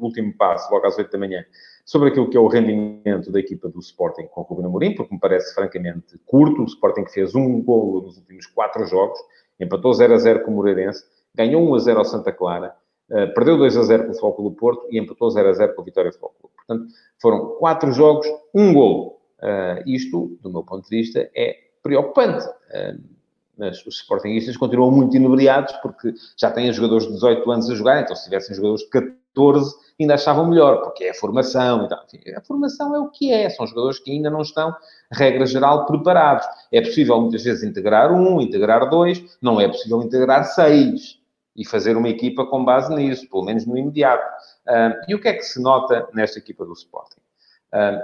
último 0.00 0.36
passo, 0.36 0.74
logo 0.74 0.84
às 0.84 0.98
8 0.98 1.08
da 1.08 1.18
manhã, 1.18 1.44
sobre 1.86 2.08
aquilo 2.08 2.28
que 2.28 2.36
é 2.36 2.40
o 2.40 2.48
rendimento 2.48 3.30
da 3.30 3.38
equipa 3.38 3.68
do 3.68 3.78
Sporting 3.78 4.26
com 4.26 4.40
o 4.40 4.44
Ruben 4.44 4.66
Amorim, 4.66 4.94
porque 4.96 5.14
me 5.14 5.20
parece 5.20 5.54
francamente 5.54 6.18
curto. 6.26 6.62
O 6.62 6.66
Sporting 6.66 7.06
fez 7.06 7.36
um 7.36 7.62
golo 7.62 8.02
nos 8.02 8.18
últimos 8.18 8.44
quatro 8.46 8.84
jogos, 8.86 9.20
empatou 9.60 9.94
0 9.94 10.14
a 10.14 10.18
0 10.18 10.44
com 10.44 10.50
o 10.50 10.54
Moreirense, 10.54 11.04
ganhou 11.32 11.62
1 11.62 11.74
a 11.76 11.78
0 11.78 11.98
ao 12.00 12.04
Santa 12.04 12.32
Clara, 12.32 12.74
Uh, 13.10 13.32
perdeu 13.34 13.56
2 13.56 13.76
a 13.76 13.82
0 13.82 14.04
com 14.04 14.10
o 14.10 14.14
Futebol 14.14 14.50
do 14.50 14.56
Porto 14.56 14.86
e 14.90 14.98
empatou 14.98 15.30
0 15.30 15.48
a 15.48 15.52
0 15.52 15.74
com 15.74 15.82
a 15.82 15.84
Vitória 15.84 16.12
Futebol 16.12 16.34
Clube. 16.40 16.54
Portanto, 16.56 16.92
foram 17.20 17.56
quatro 17.56 17.92
jogos, 17.92 18.26
um 18.54 18.72
golo. 18.74 19.18
Uh, 19.40 19.82
isto, 19.86 20.38
do 20.42 20.50
meu 20.50 20.62
ponto 20.62 20.88
de 20.88 20.96
vista, 20.96 21.30
é 21.34 21.56
preocupante. 21.82 22.46
Uh, 22.46 23.18
mas 23.56 23.84
os 23.86 23.96
Sportingistas 23.96 24.56
continuam 24.56 24.90
muito 24.90 25.16
inebriados 25.16 25.74
porque 25.82 26.14
já 26.36 26.50
têm 26.50 26.72
jogadores 26.72 27.06
de 27.06 27.14
18 27.14 27.50
anos 27.50 27.68
a 27.68 27.74
jogar, 27.74 28.00
então 28.00 28.14
se 28.14 28.24
tivessem 28.24 28.54
jogadores 28.54 28.82
de 28.82 28.90
14 28.90 29.74
ainda 30.00 30.14
achavam 30.14 30.46
melhor, 30.46 30.82
porque 30.82 31.04
é 31.04 31.10
a 31.10 31.14
formação 31.14 31.84
e 31.84 31.88
tal. 31.88 32.04
Enfim, 32.04 32.30
a 32.32 32.40
formação 32.40 32.94
é 32.94 33.00
o 33.00 33.08
que 33.08 33.32
é, 33.32 33.50
são 33.50 33.66
jogadores 33.66 33.98
que 33.98 34.12
ainda 34.12 34.30
não 34.30 34.42
estão, 34.42 34.74
regra 35.10 35.44
geral, 35.44 35.86
preparados. 35.86 36.46
É 36.70 36.80
possível 36.80 37.20
muitas 37.20 37.42
vezes 37.42 37.64
integrar 37.64 38.12
um, 38.12 38.40
integrar 38.40 38.88
dois, 38.88 39.22
não 39.42 39.60
é 39.60 39.66
possível 39.66 40.00
integrar 40.02 40.44
seis 40.44 41.17
e 41.58 41.66
fazer 41.66 41.96
uma 41.96 42.08
equipa 42.08 42.46
com 42.46 42.64
base 42.64 42.94
nisso, 42.94 43.28
pelo 43.28 43.44
menos 43.44 43.66
no 43.66 43.76
imediato. 43.76 44.24
E 45.08 45.14
o 45.14 45.20
que 45.20 45.28
é 45.28 45.34
que 45.34 45.42
se 45.42 45.60
nota 45.60 46.08
nesta 46.14 46.38
equipa 46.38 46.64
do 46.64 46.72
Sporting? 46.72 47.20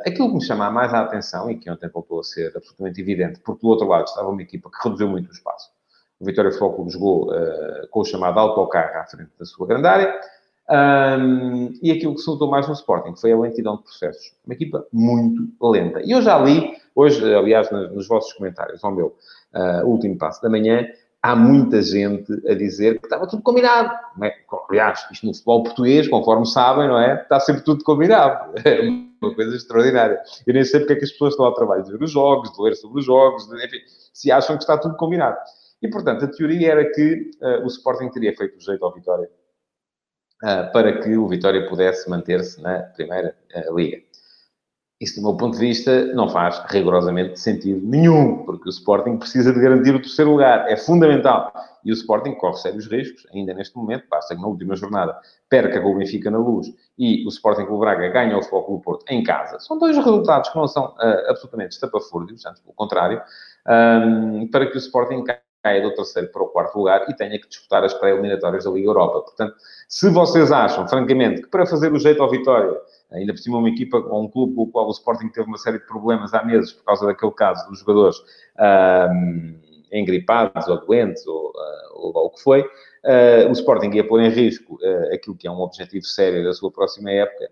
Aquilo 0.05 0.29
que 0.29 0.35
me 0.35 0.45
chama 0.45 0.71
mais 0.71 0.93
a 0.93 1.01
atenção, 1.01 1.51
e 1.51 1.57
que 1.57 1.71
ontem 1.71 1.89
voltou 1.89 2.21
a 2.21 2.23
ser 2.25 2.53
absolutamente 2.57 3.01
evidente, 3.01 3.41
porque 3.41 3.63
do 3.63 3.69
outro 3.69 3.87
lado 3.87 4.05
estava 4.05 4.29
uma 4.29 4.43
equipa 4.43 4.69
que 4.69 4.77
reduziu 4.83 5.09
muito 5.09 5.29
o 5.31 5.33
espaço. 5.33 5.71
O 6.21 6.25
Vitória 6.25 6.51
Futebol 6.51 6.75
Clube 6.75 6.91
jogou 6.91 7.31
uh, 7.31 7.89
com 7.91 8.01
o 8.01 8.05
chamado 8.05 8.39
autocarro 8.39 8.99
à 8.99 9.05
frente 9.05 9.31
da 9.39 9.45
sua 9.45 9.67
grande 9.67 9.87
área, 9.87 10.21
um, 10.71 11.73
e 11.83 11.91
aquilo 11.91 12.15
que 12.15 12.21
se 12.21 12.27
notou 12.27 12.51
mais 12.51 12.67
no 12.67 12.73
Sporting 12.73 13.15
foi 13.17 13.33
a 13.33 13.39
lentidão 13.39 13.77
de 13.77 13.83
processos. 13.83 14.35
Uma 14.47 14.55
equipa 14.55 14.87
muito 14.93 15.53
lenta. 15.63 16.01
E 16.03 16.11
eu 16.11 16.23
já 16.23 16.39
li, 16.39 16.75
hoje, 16.95 17.35
aliás, 17.35 17.71
nos, 17.71 17.93
nos 17.93 18.09
vossos 18.09 18.33
comentários, 18.33 18.83
ao 18.83 18.91
meu 18.91 19.17
uh, 19.55 19.87
último 19.87 20.17
passo 20.17 20.41
da 20.43 20.49
manhã, 20.49 20.87
há 21.25 21.35
muita 21.35 21.81
gente 21.81 22.31
a 22.47 22.53
dizer 22.53 23.01
que 23.01 23.07
estava 23.07 23.27
tudo 23.27 23.43
combinado. 23.43 23.91
É? 24.23 24.35
Aliás, 24.69 25.07
isto 25.11 25.27
no 25.27 25.33
futebol 25.33 25.63
português, 25.63 26.07
conforme 26.07 26.47
sabem, 26.47 26.87
não 26.87 27.01
é? 27.01 27.23
Está 27.23 27.41
sempre 27.41 27.65
tudo 27.65 27.83
combinado. 27.83 28.53
É 29.25 29.27
uma 29.27 29.35
coisa 29.35 29.57
extraordinária. 29.57 30.21
Eu 30.47 30.53
nem 30.53 30.63
sei 30.63 30.81
porque 30.81 30.93
é 30.93 30.97
que 30.97 31.05
as 31.05 31.13
pessoas 31.13 31.33
estão 31.33 31.47
ao 31.47 31.55
trabalho 31.55 31.83
de 31.83 31.93
ver 31.93 32.03
os 32.03 32.11
jogos, 32.11 32.53
de 32.53 32.63
ler 32.63 32.75
sobre 32.77 33.01
os 33.01 33.07
jogos, 33.07 33.49
de, 33.49 33.57
enfim, 33.65 33.79
se 34.13 34.31
acham 34.31 34.55
que 34.55 34.65
está 34.65 34.77
tudo 34.77 34.99
combinado. 34.99 35.39
E, 35.81 35.89
portanto, 35.89 36.27
a 36.27 36.29
teoria 36.29 36.73
era 36.73 36.91
que 36.91 37.31
uh, 37.41 37.65
o 37.65 37.67
Sporting 37.69 38.11
teria 38.11 38.37
feito 38.37 38.59
o 38.59 38.61
jeito 38.61 38.85
ao 38.85 38.93
Vitória 38.93 39.31
uh, 40.43 40.71
para 40.75 41.01
que 41.01 41.17
o 41.17 41.27
Vitória 41.27 41.67
pudesse 41.67 42.11
manter-se 42.11 42.61
na 42.61 42.81
Primeira 42.81 43.35
uh, 43.55 43.75
Liga. 43.75 44.03
Isso, 45.01 45.17
do 45.17 45.23
meu 45.23 45.37
ponto 45.37 45.55
de 45.55 45.61
vista, 45.61 46.07
não 46.15 46.29
faz 46.29 46.63
rigorosamente 46.69 47.39
sentido 47.39 47.85
nenhum, 47.85 48.45
porque 48.45 48.69
o 48.69 48.71
Sporting 48.71 49.17
precisa 49.17 49.53
de 49.53 49.61
garantir 49.61 49.95
o 49.95 50.01
terceiro 50.01 50.31
lugar, 50.31 50.71
é 50.71 50.77
fundamental. 50.77 51.53
E 51.85 51.91
o 51.91 51.95
Sporting 51.95 52.35
corre 52.35 52.57
sérios 52.57 52.87
riscos, 52.87 53.27
ainda 53.35 53.53
neste 53.53 53.77
momento, 53.77 54.05
basta 54.09 54.35
que 54.35 54.41
na 54.41 54.47
última 54.47 54.77
jornada 54.77 55.19
perca 55.51 55.81
com 55.81 55.91
o 55.91 55.99
Benfica 55.99 56.31
na 56.31 56.39
luz 56.39 56.73
e 56.97 57.25
o 57.27 57.29
Sporting 57.29 57.67
com 57.67 57.75
o 57.75 57.79
Braga 57.79 58.09
ganha 58.09 58.39
o 58.39 58.43
Futebol 58.43 58.77
do 58.77 58.83
Porto 58.83 59.05
em 59.11 59.23
casa. 59.23 59.59
São 59.59 59.79
dois 59.79 59.97
resultados 59.97 60.49
que 60.49 60.57
não 60.57 60.69
são 60.69 60.87
uh, 60.87 61.29
absolutamente 61.31 61.73
estapafúrdios, 61.73 62.47
antes 62.47 62.63
pelo 62.63 62.75
contrário, 62.75 63.21
um, 63.69 64.49
para 64.49 64.67
que 64.67 64.77
o 64.77 64.79
Sporting 64.79 65.25
caia 65.65 65.83
do 65.83 65.95
terceiro 65.95 66.29
para 66.29 66.43
o 66.43 66.49
quarto 66.49 66.77
lugar 66.77 67.07
e 67.09 67.15
tenha 67.15 67.41
que 67.41 67.49
disputar 67.49 67.83
as 67.83 67.95
pré-eliminatórias 67.95 68.65
da 68.65 68.71
Liga 68.71 68.89
Europa. 68.89 69.23
Portanto, 69.23 69.57
se 69.89 70.11
vocês 70.11 70.53
acham, 70.53 70.87
francamente, 70.87 71.43
que 71.43 71.49
para 71.49 71.65
fazer 71.65 71.91
o 71.91 71.99
jeito 71.99 72.23
ao 72.23 72.31
Vitória 72.31 72.79
ainda 73.15 73.33
por 73.33 73.39
cima 73.39 73.59
uma 73.59 73.69
equipa 73.69 73.97
ou 73.97 74.25
um 74.25 74.29
clube 74.29 74.55
com 74.55 74.63
o 74.63 74.67
qual 74.67 74.87
o 74.89 74.91
Sporting 74.91 75.29
teve 75.29 75.47
uma 75.47 75.57
série 75.57 75.79
de 75.79 75.87
problemas 75.87 76.35
há 76.35 76.45
meses 76.45 76.73
por 76.73 76.85
causa 76.85 77.07
daquele 77.07 77.33
caso 77.33 77.69
dos 77.69 77.79
jogadores 77.79 78.17
um, 79.11 79.55
engripados 79.93 80.67
ou 80.69 80.85
doentes 80.85 81.27
ou, 81.27 81.51
uh, 81.51 81.95
ou, 81.95 82.27
o 82.27 82.31
que 82.31 82.43
foi, 82.43 82.63
uh, 82.63 83.49
o 83.49 83.53
Sporting 83.53 83.91
ia 83.95 84.07
pôr 84.07 84.21
em 84.21 84.29
risco 84.29 84.75
uh, 84.75 85.15
aquilo 85.15 85.37
que 85.37 85.47
é 85.47 85.51
um 85.51 85.61
objetivo 85.61 86.05
sério 86.05 86.45
da 86.45 86.53
sua 86.53 86.71
próxima 86.71 87.11
época. 87.11 87.49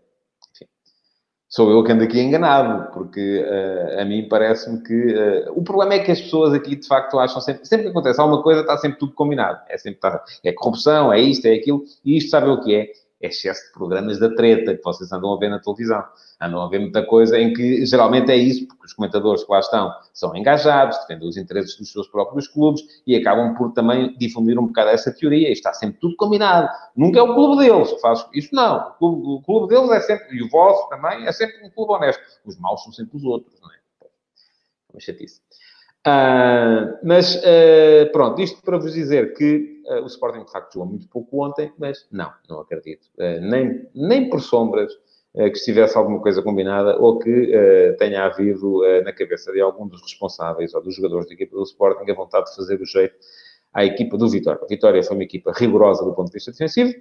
Sou 1.55 1.71
eu 1.71 1.85
que 1.85 1.93
ando 1.93 2.03
aqui 2.03 2.19
enganado, 2.19 2.91
porque 2.95 3.45
uh, 3.45 4.01
a 4.01 4.07
mim 4.07 4.27
parece-me 4.27 4.83
que... 4.83 4.95
Uh, 4.95 5.53
o 5.55 5.63
problema 5.63 5.93
é 5.93 5.99
que 5.99 6.11
as 6.11 6.19
pessoas 6.19 6.55
aqui, 6.55 6.75
de 6.75 6.87
facto, 6.87 7.19
acham 7.19 7.43
sempre... 7.43 7.67
Sempre 7.67 7.85
que 7.85 7.91
acontece 7.91 8.19
alguma 8.19 8.43
coisa, 8.43 8.63
está 8.63 8.79
sempre 8.79 8.99
tudo 8.99 9.13
combinado. 9.13 9.61
É 9.69 9.77
sempre... 9.77 10.01
Tá, 10.01 10.25
é 10.43 10.51
corrupção, 10.51 11.13
é 11.13 11.21
isto, 11.21 11.45
é 11.45 11.53
aquilo. 11.53 11.85
E 12.03 12.17
isto 12.17 12.31
sabe 12.31 12.49
o 12.49 12.59
que 12.63 12.75
é? 12.75 12.87
Excesso 13.23 13.67
de 13.67 13.73
programas 13.73 14.19
da 14.19 14.35
treta 14.35 14.77
que 14.77 14.83
vocês 14.83 15.13
andam 15.13 15.33
a 15.33 15.39
ver 15.39 15.49
na 15.49 15.61
televisão. 15.61 16.05
Andam 16.41 16.61
a 16.61 16.69
ver 16.69 16.81
muita 16.81 17.07
coisa 17.07 17.39
em 17.39 17.55
que 17.55 17.87
geralmente 17.87 18.31
é 18.31 18.37
isso, 18.37 18.67
porque 18.67 18.85
os 18.85 18.93
comentadores 18.93 19.45
que 19.45 19.53
lá 19.53 19.61
estão 19.61 19.95
são 20.13 20.37
engajados, 20.37 20.99
defendem 20.99 21.29
os 21.29 21.37
interesses 21.37 21.77
dos 21.77 21.93
seus 21.93 22.09
próprios 22.09 22.49
clubes 22.49 22.83
e 23.07 23.15
acabam 23.15 23.55
por 23.55 23.73
também 23.73 24.17
difundir 24.19 24.59
um 24.59 24.67
bocado 24.67 24.91
essa 24.91 25.13
teoria. 25.13 25.49
E 25.49 25.53
está 25.53 25.73
sempre 25.73 26.01
tudo 26.01 26.17
combinado. 26.17 26.69
Nunca 26.97 27.21
é 27.21 27.23
o 27.23 27.35
clube 27.35 27.63
deles 27.63 27.93
que 27.93 28.01
faz 28.01 28.27
isso, 28.35 28.53
não. 28.53 28.77
O 28.77 28.93
clube, 28.95 29.23
o 29.27 29.43
clube 29.43 29.75
deles 29.75 29.91
é 29.91 30.01
sempre, 30.01 30.37
e 30.37 30.43
o 30.43 30.49
vosso 30.49 30.89
também, 30.89 31.27
é 31.27 31.33
sempre 31.33 31.65
um 31.65 31.71
clube 31.71 31.93
honesto. 31.93 32.21
Os 32.45 32.59
maus 32.59 32.83
são 32.83 32.93
sempre 32.93 33.17
os 33.17 33.25
outros, 33.25 33.59
não 33.61 33.71
é? 33.71 33.77
É 34.03 34.07
uma 34.93 35.01
chatice. 35.01 35.41
Uh, 36.07 36.99
mas, 37.05 37.37
uh, 37.37 38.11
pronto, 38.13 38.41
isto 38.43 38.61
para 38.63 38.77
vos 38.77 38.93
dizer 38.93 39.35
que 39.35 39.83
uh, 39.87 40.03
o 40.03 40.07
Sporting, 40.07 40.45
de 40.45 40.51
facto, 40.51 40.75
jogou 40.75 40.89
muito 40.89 41.09
pouco 41.09 41.45
ontem, 41.45 41.73
mas 41.79 42.07
não, 42.11 42.33
não 42.49 42.61
acredito. 42.61 43.07
nem, 43.41 43.89
nem 43.95 44.29
por 44.29 44.41
sombras 44.41 44.93
que 45.35 45.57
estivesse 45.57 45.97
alguma 45.97 46.21
coisa 46.21 46.43
combinada 46.43 46.99
ou 46.99 47.19
que 47.19 47.97
tenha 47.99 48.27
havido 48.27 48.83
na 49.03 49.15
cabeça 49.15 49.51
de 49.51 49.63
algum 49.63 49.89
dos 49.89 50.03
responsáveis 50.03 50.75
ou 50.75 50.83
dos 50.83 50.95
jogadores 50.95 51.27
da 51.27 51.33
equipa 51.33 51.57
do 51.57 51.63
Sporting 51.63 52.11
a 52.11 52.15
vontade 52.15 52.51
de 52.51 52.57
fazer 52.57 52.79
o 52.79 52.85
jeito 52.85 53.15
à 53.73 53.83
equipa 53.83 54.19
do 54.19 54.29
Vitória. 54.29 54.61
A 54.63 54.67
Vitória 54.67 55.03
foi 55.03 55.17
uma 55.17 55.23
equipa 55.23 55.51
rigorosa 55.57 56.05
do 56.05 56.13
ponto 56.13 56.27
de 56.27 56.35
vista 56.35 56.51
defensivo, 56.51 56.93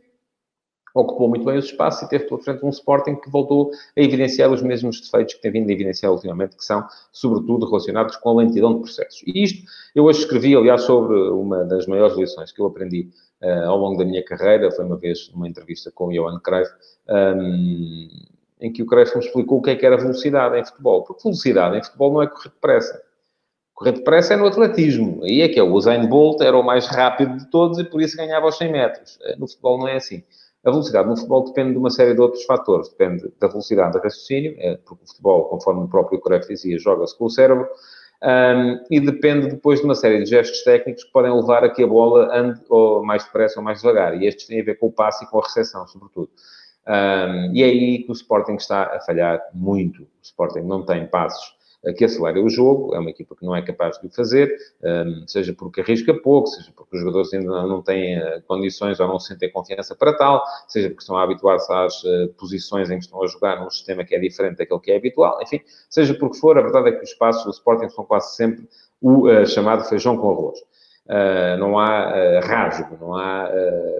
ocupou 0.93 1.27
muito 1.29 1.45
bem 1.45 1.57
os 1.57 1.65
espaços 1.65 2.01
e 2.03 2.09
teve 2.09 2.25
pela 2.25 2.39
frente 2.41 2.65
um 2.65 2.69
Sporting 2.69 3.15
que 3.15 3.29
voltou 3.29 3.71
a 3.95 4.01
evidenciar 4.01 4.51
os 4.51 4.61
mesmos 4.61 4.99
defeitos 5.01 5.35
que 5.35 5.41
tem 5.41 5.51
vindo 5.51 5.69
a 5.69 5.73
evidenciar 5.73 6.11
ultimamente, 6.11 6.55
que 6.55 6.63
são, 6.63 6.85
sobretudo, 7.11 7.65
relacionados 7.65 8.15
com 8.17 8.29
a 8.29 8.43
lentidão 8.43 8.73
de 8.75 8.81
processos. 8.81 9.23
E 9.25 9.43
isto, 9.43 9.63
eu 9.95 10.05
hoje 10.05 10.19
escrevi, 10.19 10.55
aliás, 10.55 10.83
sobre 10.83 11.15
uma 11.15 11.63
das 11.63 11.87
maiores 11.87 12.17
lições 12.17 12.51
que 12.51 12.61
eu 12.61 12.65
aprendi 12.65 13.09
uh, 13.41 13.69
ao 13.69 13.77
longo 13.77 13.97
da 13.97 14.05
minha 14.05 14.23
carreira, 14.23 14.71
foi 14.71 14.85
uma 14.85 14.97
vez 14.97 15.29
numa 15.33 15.47
entrevista 15.47 15.91
com 15.91 16.07
o 16.07 16.11
Johan 16.11 16.39
Cruyff, 16.39 16.71
um, 17.09 18.09
em 18.59 18.71
que 18.71 18.83
o 18.83 18.85
Cruyff 18.85 19.17
me 19.17 19.25
explicou 19.25 19.57
o 19.57 19.61
que 19.61 19.71
é 19.71 19.75
que 19.75 19.85
era 19.85 19.97
velocidade 19.97 20.57
em 20.59 20.63
futebol. 20.63 21.03
Porque 21.03 21.23
velocidade 21.23 21.77
em 21.77 21.83
futebol 21.83 22.13
não 22.13 22.21
é 22.21 22.27
correr 22.27 22.49
depressa. 22.49 23.01
Correr 23.73 23.93
depressa 23.93 24.35
é 24.35 24.37
no 24.37 24.45
atletismo. 24.45 25.23
Aí 25.23 25.41
é 25.41 25.49
que 25.49 25.59
é 25.59 25.63
o 25.63 25.73
Usain 25.73 26.07
Bolt, 26.07 26.39
era 26.41 26.55
o 26.55 26.63
mais 26.63 26.85
rápido 26.85 27.37
de 27.37 27.49
todos 27.49 27.79
e 27.79 27.83
por 27.83 27.99
isso 27.99 28.15
ganhava 28.15 28.45
os 28.45 28.57
100 28.57 28.71
metros. 28.71 29.17
Eh, 29.23 29.35
no 29.37 29.47
futebol 29.47 29.79
não 29.79 29.87
é 29.87 29.95
assim. 29.95 30.23
A 30.63 30.69
velocidade 30.69 31.09
no 31.09 31.15
futebol 31.15 31.45
depende 31.45 31.71
de 31.71 31.77
uma 31.77 31.89
série 31.89 32.13
de 32.13 32.21
outros 32.21 32.43
fatores. 32.43 32.89
Depende 32.89 33.31
da 33.39 33.47
velocidade 33.47 33.93
de 33.93 33.99
raciocínio, 33.99 34.55
é, 34.59 34.77
porque 34.77 35.03
o 35.03 35.07
futebol, 35.07 35.45
conforme 35.45 35.83
o 35.83 35.87
próprio 35.87 36.19
Coref 36.19 36.47
dizia, 36.47 36.77
joga-se 36.77 37.17
com 37.17 37.25
o 37.25 37.29
cérebro, 37.29 37.67
um, 38.23 38.85
e 38.91 38.99
depende 38.99 39.49
depois 39.49 39.79
de 39.79 39.85
uma 39.85 39.95
série 39.95 40.23
de 40.23 40.29
gestos 40.29 40.63
técnicos 40.63 41.03
que 41.03 41.11
podem 41.11 41.33
levar 41.33 41.63
a 41.63 41.69
que 41.69 41.83
a 41.83 41.87
bola 41.87 42.29
ande 42.31 42.61
ou 42.69 43.03
mais 43.03 43.23
depressa 43.23 43.59
ou 43.59 43.63
mais 43.63 43.81
devagar. 43.81 44.21
E 44.21 44.27
estes 44.27 44.45
têm 44.45 44.61
a 44.61 44.63
ver 44.63 44.77
com 44.77 44.87
o 44.87 44.91
passe 44.91 45.25
e 45.25 45.27
com 45.27 45.39
a 45.39 45.41
recepção, 45.41 45.87
sobretudo. 45.87 46.29
Um, 46.87 47.55
e 47.55 47.63
é 47.63 47.65
aí 47.65 48.03
que 48.03 48.11
o 48.11 48.13
Sporting 48.13 48.55
está 48.55 48.83
a 48.95 48.99
falhar 49.01 49.41
muito. 49.53 50.03
O 50.03 50.07
Sporting 50.21 50.61
não 50.61 50.85
tem 50.85 51.07
passos 51.07 51.55
que 51.97 52.05
acelera 52.05 52.39
o 52.39 52.47
jogo, 52.47 52.93
é 52.93 52.99
uma 52.99 53.09
equipa 53.09 53.35
que 53.35 53.43
não 53.43 53.55
é 53.55 53.61
capaz 53.61 53.99
de 53.99 54.05
o 54.05 54.09
fazer, 54.09 54.55
hum, 54.83 55.23
seja 55.25 55.51
porque 55.53 55.81
arrisca 55.81 56.13
pouco, 56.13 56.47
seja 56.47 56.71
porque 56.75 56.95
os 56.95 57.01
jogadores 57.01 57.33
ainda 57.33 57.49
não 57.63 57.81
têm 57.81 58.17
eh, 58.17 58.41
condições 58.47 58.99
ou 58.99 59.07
não 59.07 59.19
sentem 59.19 59.51
confiança 59.51 59.95
para 59.95 60.15
tal, 60.15 60.43
seja 60.67 60.89
porque 60.89 61.01
estão 61.01 61.17
a 61.17 61.23
habituar-se 61.23 61.73
às 61.73 62.03
eh, 62.05 62.27
posições 62.37 62.91
em 62.91 62.99
que 62.99 63.05
estão 63.05 63.23
a 63.23 63.27
jogar 63.27 63.59
num 63.59 63.69
sistema 63.69 64.03
que 64.03 64.13
é 64.13 64.19
diferente 64.19 64.57
daquele 64.57 64.79
que 64.79 64.91
é 64.91 64.97
habitual, 64.97 65.41
enfim, 65.41 65.59
seja 65.89 66.13
porque 66.13 66.37
for, 66.37 66.55
a 66.57 66.61
verdade 66.61 66.89
é 66.89 66.91
que 66.91 67.03
os 67.03 67.13
passos 67.15 67.43
do 67.45 67.51
Sporting 67.51 67.89
são 67.89 68.05
quase 68.05 68.35
sempre 68.35 68.67
o 69.01 69.27
uh, 69.27 69.45
chamado 69.47 69.83
feijão 69.85 70.15
com 70.17 70.29
arroz. 70.29 70.59
Uh, 71.07 71.57
não 71.59 71.79
há 71.79 72.13
uh, 72.13 72.47
rasgo, 72.47 72.95
não 73.01 73.15
há 73.15 73.49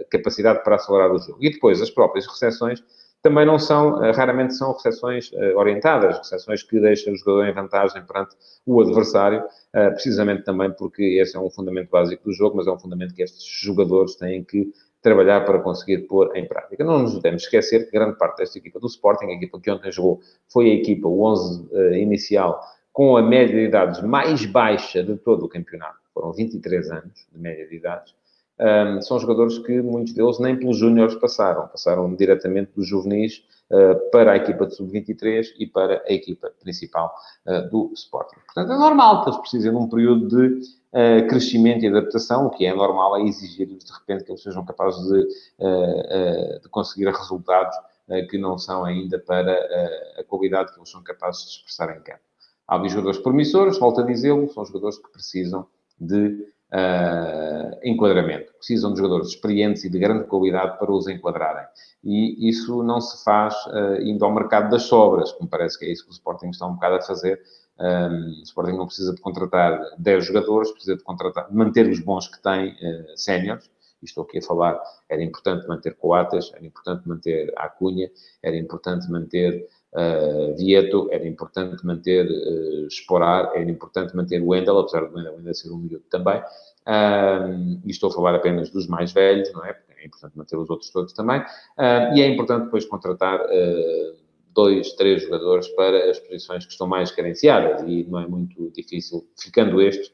capacidade 0.09 0.63
para 0.63 0.75
acelerar 0.75 1.11
o 1.11 1.17
jogo. 1.17 1.39
E 1.41 1.49
depois, 1.49 1.81
as 1.81 1.89
próprias 1.89 2.27
recepções 2.27 2.83
também 3.21 3.45
não 3.45 3.59
são, 3.59 4.03
eh, 4.03 4.11
raramente 4.11 4.55
são 4.55 4.73
recepções 4.73 5.31
eh, 5.33 5.53
orientadas, 5.55 6.17
recepções 6.17 6.63
que 6.63 6.79
deixam 6.79 7.13
o 7.13 7.15
jogador 7.15 7.47
em 7.47 7.53
vantagem 7.53 8.03
perante 8.03 8.35
o 8.65 8.81
adversário, 8.81 9.43
eh, 9.73 9.91
precisamente 9.91 10.43
também 10.43 10.71
porque 10.71 11.03
esse 11.21 11.37
é 11.37 11.39
um 11.39 11.49
fundamento 11.49 11.89
básico 11.89 12.23
do 12.23 12.33
jogo, 12.33 12.57
mas 12.57 12.65
é 12.65 12.71
um 12.71 12.79
fundamento 12.79 13.13
que 13.13 13.21
estes 13.21 13.45
jogadores 13.45 14.15
têm 14.15 14.43
que 14.43 14.73
trabalhar 15.03 15.45
para 15.45 15.59
conseguir 15.59 15.99
pôr 16.07 16.35
em 16.35 16.47
prática. 16.47 16.83
Não 16.83 16.99
nos 16.99 17.15
devemos 17.15 17.43
esquecer 17.43 17.85
que 17.85 17.91
grande 17.91 18.17
parte 18.17 18.37
desta 18.37 18.57
equipa 18.57 18.79
do 18.79 18.87
Sporting, 18.87 19.25
a 19.25 19.33
equipa 19.33 19.59
que 19.59 19.69
ontem 19.71 19.91
jogou, 19.91 20.19
foi 20.51 20.71
a 20.71 20.73
equipa, 20.73 21.07
o 21.07 21.23
11 21.23 21.69
inicial, 21.99 22.61
com 22.93 23.17
a 23.17 23.21
média 23.21 23.55
de 23.55 23.65
idades 23.65 24.01
mais 24.01 24.45
baixa 24.45 25.03
de 25.03 25.15
todo 25.17 25.45
o 25.45 25.49
campeonato. 25.49 25.97
Foram 26.13 26.31
23 26.33 26.91
anos 26.91 27.27
de 27.31 27.39
média 27.39 27.67
de 27.67 27.75
idades 27.75 28.13
um, 28.61 29.01
são 29.01 29.17
jogadores 29.17 29.57
que 29.57 29.81
muitos 29.81 30.13
deles 30.13 30.37
nem 30.39 30.55
pelos 30.55 30.77
júniores 30.77 31.15
passaram, 31.15 31.67
passaram 31.67 32.13
diretamente 32.15 32.71
dos 32.75 32.87
juvenis 32.87 33.43
uh, 33.71 34.11
para 34.11 34.33
a 34.33 34.35
equipa 34.37 34.67
de 34.67 34.75
sub-23 34.75 35.47
e 35.57 35.65
para 35.65 36.03
a 36.07 36.13
equipa 36.13 36.51
principal 36.59 37.11
uh, 37.47 37.67
do 37.71 37.91
Sporting. 37.95 38.35
Portanto, 38.45 38.71
é 38.71 38.77
normal 38.77 39.23
que 39.23 39.29
eles 39.31 39.39
precisem 39.39 39.71
de 39.71 39.77
um 39.77 39.89
período 39.89 40.27
de 40.27 40.59
uh, 40.93 41.27
crescimento 41.27 41.83
e 41.83 41.87
adaptação, 41.87 42.45
o 42.45 42.49
que 42.51 42.63
é 42.67 42.73
normal 42.73 43.17
é 43.17 43.23
exigir-lhes 43.23 43.83
de 43.83 43.93
repente 43.93 44.25
que 44.25 44.31
eles 44.31 44.43
sejam 44.43 44.63
capazes 44.63 45.03
de, 45.07 45.27
de 46.61 46.69
conseguir 46.69 47.05
resultados 47.05 47.75
que 48.29 48.37
não 48.37 48.57
são 48.57 48.83
ainda 48.83 49.17
para 49.17 49.53
a 50.19 50.23
qualidade 50.25 50.73
que 50.73 50.79
eles 50.79 50.89
são 50.89 51.01
capazes 51.01 51.43
de 51.43 51.49
expressar 51.51 51.97
em 51.97 52.01
campo. 52.01 52.19
Há 52.67 52.87
jogadores 52.87 53.19
promissores, 53.19 53.79
volto 53.79 54.01
a 54.01 54.03
dizê-lo, 54.03 54.51
são 54.51 54.65
jogadores 54.65 54.97
que 54.97 55.09
precisam 55.11 55.65
de 55.99 56.45
uh, 56.73 57.79
enquadramento. 57.83 58.53
Precisam 58.53 58.93
de 58.93 58.99
jogadores 58.99 59.29
experientes 59.29 59.83
e 59.83 59.89
de 59.89 59.99
grande 59.99 60.25
qualidade 60.25 60.77
para 60.77 60.91
os 60.91 61.07
enquadrarem. 61.07 61.65
E 62.03 62.49
isso 62.49 62.81
não 62.83 62.99
se 62.99 63.23
faz 63.23 63.53
uh, 63.67 64.01
indo 64.01 64.23
ao 64.25 64.33
mercado 64.33 64.69
das 64.69 64.83
sobras, 64.83 65.31
que 65.31 65.43
me 65.43 65.49
parece 65.49 65.77
que 65.77 65.85
é 65.85 65.91
isso 65.91 66.03
que 66.03 66.11
o 66.11 66.13
Sporting 66.13 66.49
está 66.49 66.65
um 66.65 66.73
bocado 66.73 66.95
a 66.95 67.01
fazer. 67.01 67.41
Um, 67.79 68.39
o 68.39 68.43
Sporting 68.43 68.77
não 68.77 68.85
precisa 68.85 69.13
de 69.13 69.21
contratar 69.21 69.79
10 69.97 70.25
jogadores, 70.25 70.71
precisa 70.71 70.95
de 70.95 71.03
contratar, 71.03 71.51
manter 71.51 71.87
os 71.87 71.99
bons 71.99 72.27
que 72.27 72.41
tem, 72.41 72.73
uh, 72.73 73.17
séniores, 73.17 73.69
estou 74.03 74.23
aqui 74.23 74.39
a 74.39 74.41
falar, 74.41 74.79
era 75.09 75.23
importante 75.23 75.67
manter 75.67 75.95
Coates, 75.95 76.51
era 76.53 76.65
importante 76.65 77.07
manter 77.07 77.53
a 77.57 77.65
Acunha, 77.65 78.09
era 78.41 78.57
importante 78.57 79.09
manter 79.09 79.67
uh, 79.93 80.55
Vieto, 80.57 81.07
era 81.11 81.27
importante 81.27 81.85
manter 81.85 82.25
uh, 82.25 82.87
Sporar, 82.87 83.51
era 83.55 83.69
importante 83.69 84.15
manter 84.15 84.41
Wendel, 84.41 84.79
apesar 84.79 85.07
do 85.07 85.15
Wendel 85.15 85.37
ainda 85.37 85.53
ser 85.53 85.71
um 85.71 85.77
miúdo 85.77 86.03
também. 86.09 86.41
Uh, 86.87 87.79
e 87.85 87.91
estou 87.91 88.09
a 88.09 88.13
falar 88.13 88.35
apenas 88.35 88.69
dos 88.69 88.87
mais 88.87 89.11
velhos, 89.11 89.51
não 89.53 89.63
é? 89.65 89.73
Porque 89.73 90.01
é 90.01 90.05
importante 90.05 90.37
manter 90.37 90.57
os 90.57 90.69
outros 90.69 90.89
todos 90.89 91.13
também. 91.13 91.39
Uh, 91.41 92.15
e 92.15 92.21
é 92.21 92.27
importante 92.27 92.65
depois 92.65 92.85
contratar 92.85 93.39
uh, 93.39 94.15
dois, 94.53 94.93
três 94.93 95.21
jogadores 95.23 95.67
para 95.69 96.09
as 96.09 96.19
posições 96.19 96.65
que 96.65 96.71
estão 96.71 96.87
mais 96.87 97.11
carenciadas 97.11 97.81
e 97.87 98.03
não 98.09 98.19
é 98.19 98.27
muito 98.27 98.71
difícil, 98.71 99.25
ficando 99.39 99.81
estes, 99.81 100.11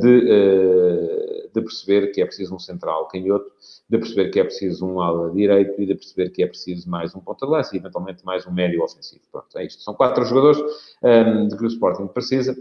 de, 0.00 1.50
de 1.54 1.62
perceber 1.62 2.08
que 2.08 2.20
é 2.20 2.26
preciso 2.26 2.54
um 2.54 2.58
central 2.58 3.06
canhoto 3.08 3.52
de 3.88 3.98
perceber 3.98 4.28
que 4.30 4.38
é 4.38 4.44
preciso 4.44 4.86
um 4.86 5.00
ala 5.00 5.30
direito 5.30 5.80
e 5.80 5.86
de 5.86 5.94
perceber 5.94 6.30
que 6.30 6.42
é 6.42 6.46
preciso 6.46 6.88
mais 6.88 7.14
um 7.14 7.20
ponta 7.20 7.46
de 7.46 7.52
lança 7.52 7.74
e 7.74 7.78
eventualmente 7.78 8.24
mais 8.24 8.46
um 8.46 8.52
médio 8.52 8.82
ofensivo. 8.82 9.22
Pronto, 9.32 9.56
é 9.56 9.64
isto. 9.64 9.82
São 9.82 9.94
quatro 9.94 10.24
jogadores 10.24 10.60
um, 11.02 11.48
de 11.48 11.56
que 11.56 11.64
o 11.64 11.66
Sporting 11.66 12.06
precisa. 12.08 12.56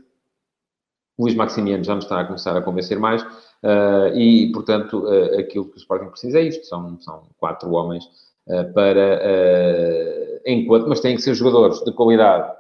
O 1.18 1.24
Luís 1.24 1.36
Maximiano 1.36 1.84
já 1.84 1.96
me 1.96 2.02
está 2.02 2.22
a 2.22 2.26
começar 2.26 2.56
a 2.56 2.62
convencer 2.62 2.98
mais 2.98 3.22
uh, 3.24 4.16
e, 4.16 4.52
portanto, 4.54 5.00
uh, 5.00 5.40
aquilo 5.40 5.66
que 5.66 5.76
o 5.76 5.80
Sporting 5.80 6.10
precisa 6.10 6.40
é 6.40 6.44
isto. 6.44 6.66
São, 6.66 7.00
são 7.02 7.24
quatro 7.38 7.72
homens 7.72 8.06
uh, 8.48 8.72
para, 8.74 9.20
enquanto, 10.46 10.88
mas 10.88 11.02
têm 11.02 11.16
que 11.16 11.22
ser 11.22 11.34
jogadores 11.34 11.84
de 11.84 11.92
qualidade 11.92 12.56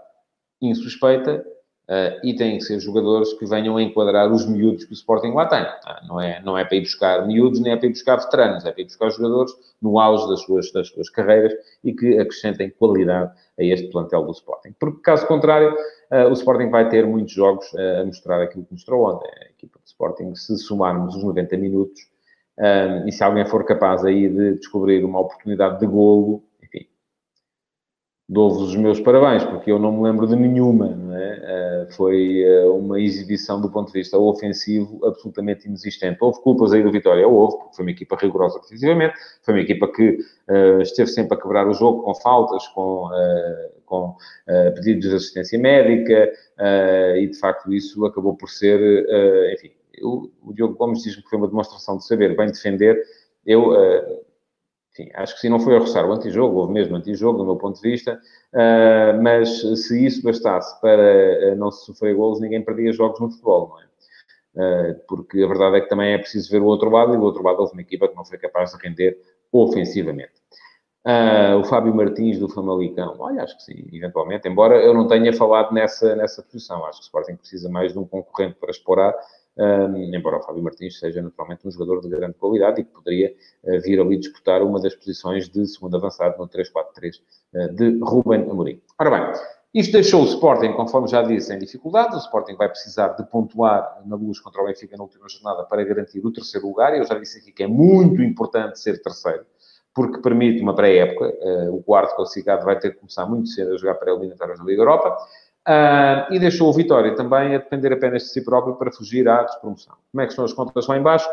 insuspeita 0.62 1.46
Uh, 1.88 2.20
e 2.22 2.36
têm 2.36 2.58
que 2.58 2.66
ser 2.66 2.82
jogadores 2.82 3.32
que 3.36 3.46
venham 3.46 3.78
a 3.78 3.82
enquadrar 3.82 4.30
os 4.30 4.46
miúdos 4.46 4.84
que 4.84 4.92
o 4.92 4.94
Sporting 4.94 5.32
lá 5.32 5.46
tem. 5.46 5.64
Uh, 5.64 6.06
não, 6.06 6.20
é, 6.20 6.42
não 6.44 6.58
é 6.58 6.66
para 6.66 6.76
ir 6.76 6.82
buscar 6.82 7.26
miúdos, 7.26 7.62
nem 7.62 7.72
é 7.72 7.78
para 7.78 7.88
ir 7.88 7.92
buscar 7.92 8.18
veteranos, 8.18 8.66
é 8.66 8.74
para 8.74 8.82
ir 8.82 8.86
buscar 8.86 9.10
jogadores 9.10 9.54
no 9.82 9.98
auge 9.98 10.28
das 10.28 10.42
suas, 10.42 10.70
das 10.74 10.90
suas 10.90 11.10
carreiras 11.10 11.54
e 11.86 11.94
que 11.94 12.20
acrescentem 12.20 12.70
qualidade 12.72 13.32
a 13.58 13.64
este 13.64 13.88
plantel 13.88 14.24
do 14.24 14.34
Sporting. 14.34 14.76
Porque, 14.78 15.00
caso 15.02 15.26
contrário, 15.28 15.74
uh, 16.12 16.28
o 16.28 16.34
Sporting 16.34 16.70
vai 16.70 16.90
ter 16.90 17.06
muitos 17.06 17.34
jogos 17.34 17.74
a 17.74 18.04
mostrar 18.04 18.42
aquilo 18.42 18.66
que 18.66 18.74
mostrou 18.74 19.06
ontem. 19.10 19.32
A 19.42 19.46
equipa 19.46 19.80
do 19.80 19.88
Sporting, 19.88 20.36
se 20.36 20.58
somarmos 20.58 21.16
os 21.16 21.24
90 21.24 21.56
minutos, 21.56 22.02
e 23.06 23.12
se 23.12 23.24
alguém 23.24 23.46
for 23.46 23.64
capaz 23.66 24.04
aí 24.04 24.28
de 24.28 24.56
descobrir 24.56 25.06
uma 25.06 25.20
oportunidade 25.20 25.80
de 25.80 25.86
golo, 25.86 26.44
dou-vos 28.30 28.70
os 28.70 28.76
meus 28.76 29.00
parabéns, 29.00 29.44
porque 29.46 29.72
eu 29.72 29.80
não 29.80 29.92
me 29.92 30.04
lembro 30.04 30.28
de 30.28 30.36
nenhuma, 30.36 30.98
é? 31.14 31.86
Uh, 31.88 31.94
foi 31.94 32.44
uh, 32.44 32.76
uma 32.76 33.00
exibição 33.00 33.62
do 33.62 33.70
ponto 33.70 33.88
de 33.88 33.94
vista 33.94 34.18
ofensivo 34.18 35.00
absolutamente 35.06 35.66
inexistente. 35.66 36.18
Houve 36.20 36.42
culpas 36.42 36.74
aí 36.74 36.84
do 36.84 36.92
Vitória, 36.92 37.26
houve, 37.26 37.58
porque 37.58 37.76
foi 37.78 37.86
uma 37.86 37.92
equipa 37.92 38.18
rigorosa 38.18 38.60
defensivamente, 38.60 39.14
foi 39.42 39.54
uma 39.54 39.62
equipa 39.62 39.88
que 39.88 40.20
uh, 40.50 40.82
esteve 40.82 41.10
sempre 41.10 41.38
a 41.38 41.42
quebrar 41.42 41.68
o 41.68 41.74
jogo 41.74 42.04
com 42.04 42.14
faltas, 42.16 42.68
com, 42.70 43.10
com 43.86 44.16
pedidos 44.76 45.10
de 45.10 45.16
assistência 45.16 45.58
médica, 45.58 46.30
e 47.16 47.28
de 47.28 47.40
facto 47.40 47.72
isso 47.72 48.06
acabou 48.06 48.36
por 48.36 48.50
ser, 48.50 48.80
enfim, 49.54 49.72
o 50.02 50.54
Diogo 50.54 50.76
Gomes 50.76 51.02
diz-me 51.02 51.24
que 51.24 51.30
foi 51.30 51.38
uma 51.38 51.48
demonstração 51.48 51.98
de 51.98 52.06
saber 52.06 52.36
bem 52.36 52.48
defender, 52.48 53.02
eu 53.46 53.72
enfim, 54.98 55.12
acho 55.14 55.36
que 55.36 55.42
se 55.42 55.50
não 55.50 55.60
foi 55.60 55.76
a 55.76 55.80
roçar 55.80 56.06
o 56.06 56.12
antijogo, 56.12 56.60
houve 56.60 56.74
mesmo 56.74 56.96
antijogo, 56.96 57.38
do 57.38 57.46
meu 57.46 57.56
ponto 57.56 57.80
de 57.80 57.90
vista, 57.90 58.20
uh, 58.54 59.22
mas 59.22 59.62
se 59.62 60.06
isso 60.06 60.24
bastasse 60.24 60.80
para 60.82 61.54
uh, 61.54 61.56
não 61.56 61.72
se 61.72 61.86
sofrer 61.86 62.16
golos, 62.16 62.42
ninguém 62.42 62.64
perdia 62.64 62.92
jogos 62.92 63.20
no 63.20 63.30
futebol, 63.30 63.70
não 63.70 63.80
é? 63.80 63.88
Uh, 64.60 65.00
porque 65.08 65.44
a 65.44 65.48
verdade 65.48 65.78
é 65.78 65.82
que 65.82 65.90
também 65.90 66.14
é 66.14 66.18
preciso 66.18 66.50
ver 66.50 66.62
o 66.62 66.66
outro 66.66 66.90
lado, 66.90 67.14
e 67.14 67.18
do 67.18 67.24
outro 67.24 67.44
lado 67.44 67.60
houve 67.60 67.74
uma 67.74 67.82
equipa 67.82 68.08
que 68.08 68.16
não 68.16 68.26
foi 68.26 68.40
capaz 68.40 68.72
de 68.72 68.82
render 68.82 69.18
ofensivamente. 69.52 70.34
o 71.60 71.64
Fábio 71.64 71.94
Martins, 71.96 72.40
do 72.40 72.50
Famalicão, 72.50 73.16
olha, 73.20 73.44
acho 73.44 73.56
que 73.56 73.64
sim, 73.64 73.88
eventualmente, 73.94 74.48
embora 74.48 74.76
eu 74.78 74.94
não 74.96 75.08
tenha 75.08 75.32
falado 75.32 75.72
nessa, 75.74 76.16
nessa 76.16 76.42
posição, 76.42 76.84
acho 76.86 77.00
que 77.00 77.04
o 77.04 77.08
Sporting 77.08 77.36
precisa 77.36 77.70
mais 77.70 77.94
de 77.94 78.00
um 78.00 78.06
concorrente 78.06 78.56
para 78.56 78.72
explorar, 78.72 79.14
um, 79.58 80.16
embora 80.16 80.38
o 80.38 80.44
Fábio 80.44 80.62
Martins 80.62 81.00
seja 81.00 81.22
naturalmente 81.22 81.68
um 81.68 81.72
jogador 81.72 82.02
de 82.02 82.10
grande 82.10 82.36
qualidade 82.36 82.82
e 82.82 82.84
que 82.84 82.92
poderia 82.92 83.34
uh, 83.64 83.82
vir 83.82 84.00
ali 84.00 84.18
disputar 84.18 84.62
uma 84.62 84.80
das 84.80 84.96
posições 84.96 85.50
de 85.50 85.66
segundo 85.68 85.98
avançado 85.98 86.38
no 86.38 86.48
3-4-3 86.48 86.72
uh, 86.74 87.62
ah, 87.62 87.68
de 87.68 88.00
Ruben 88.00 88.50
Amorim. 88.50 88.82
Ora 89.00 89.10
bem, 89.10 89.42
isto 89.74 89.92
deixou 89.92 90.22
o 90.22 90.26
Sporting, 90.26 90.74
conforme 90.74 91.08
já 91.08 91.22
disse, 91.22 91.54
em 91.54 91.60
dificuldades. 91.60 92.16
O 92.16 92.20
Sporting 92.20 92.56
vai 92.56 92.70
precisar 92.70 93.10
de 93.10 93.26
pontuar 93.26 94.02
na 94.06 94.16
luz 94.16 94.40
contra 94.40 94.62
o 94.62 94.66
Benfica 94.66 94.96
na 94.96 95.04
última 95.04 95.28
jornada 95.28 95.64
para 95.66 95.84
garantir 95.84 96.26
o 96.26 96.32
terceiro 96.32 96.68
lugar. 96.68 96.96
Eu 96.96 97.04
já 97.04 97.18
disse 97.18 97.40
aqui 97.40 97.52
que 97.52 97.64
é 97.64 97.68
muito 97.68 98.22
importante 98.22 98.80
ser 98.80 99.02
terceiro, 99.02 99.46
porque 99.94 100.22
permite 100.22 100.62
uma 100.62 100.76
pré-época. 100.76 101.34
Uh, 101.42 101.76
o 101.76 101.84
quarto 101.84 102.16
classificado 102.16 102.64
vai 102.64 102.80
ter 102.80 102.92
que 102.92 102.98
começar 102.98 103.26
muito 103.26 103.50
cedo 103.50 103.74
a 103.74 103.78
jogar 103.78 103.96
para 103.96 104.12
eliminatórias 104.12 104.60
da 104.60 104.66
Liga 104.66 104.82
Europa. 104.82 105.18
Uh, 105.68 106.34
e 106.34 106.40
deixou 106.40 106.70
o 106.70 106.74
Vitória 106.74 107.14
também 107.14 107.54
a 107.54 107.58
depender 107.58 107.92
apenas 107.92 108.24
de 108.24 108.30
si 108.30 108.42
próprio 108.42 108.76
para 108.76 108.90
fugir 108.90 109.28
à 109.28 109.44
despromoção. 109.44 109.96
Como 110.14 110.22
é 110.22 110.26
que 110.26 110.34
são 110.34 110.46
as 110.46 110.54
contas 110.54 110.88
lá 110.88 110.98
embaixo? 110.98 111.28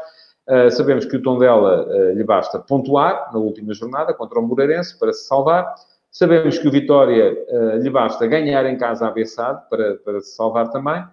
Uh, 0.49 0.69
sabemos 0.73 1.05
que 1.05 1.17
o 1.17 1.23
Tondela 1.23 1.87
uh, 1.87 2.15
lhe 2.15 2.25
basta 2.25 2.59
pontuar 2.59 3.31
na 3.33 3.39
última 3.39 3.73
jornada 3.73 4.13
contra 4.13 4.41
o 4.41 4.43
Moreirense 4.43 4.99
para 4.99 5.13
se 5.13 5.29
salvar. 5.29 5.73
Sabemos 6.11 6.59
que 6.59 6.67
o 6.67 6.71
Vitória 6.71 7.37
lhe 7.81 7.91
basta 7.91 8.25
ganhar 8.29 8.65
em 8.67 8.79
casa 8.79 9.09
a 9.09 9.11
Bessade 9.11 9.61
para, 9.69 9.97
para 9.97 10.21
se 10.21 10.37
salvar 10.37 10.71
também. 10.71 11.05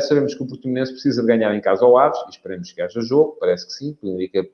sabemos 0.00 0.36
que 0.36 0.42
o 0.44 0.46
Portimonense 0.46 0.92
precisa 0.92 1.20
de 1.20 1.26
ganhar 1.26 1.52
em 1.52 1.60
casa 1.60 1.84
ao 1.84 1.98
Aves, 1.98 2.20
esperemos 2.30 2.70
que 2.70 2.80
haja 2.80 3.00
jogo, 3.00 3.36
parece 3.40 3.66
que 3.66 3.72
sim, 3.72 3.98
indica 4.04 4.46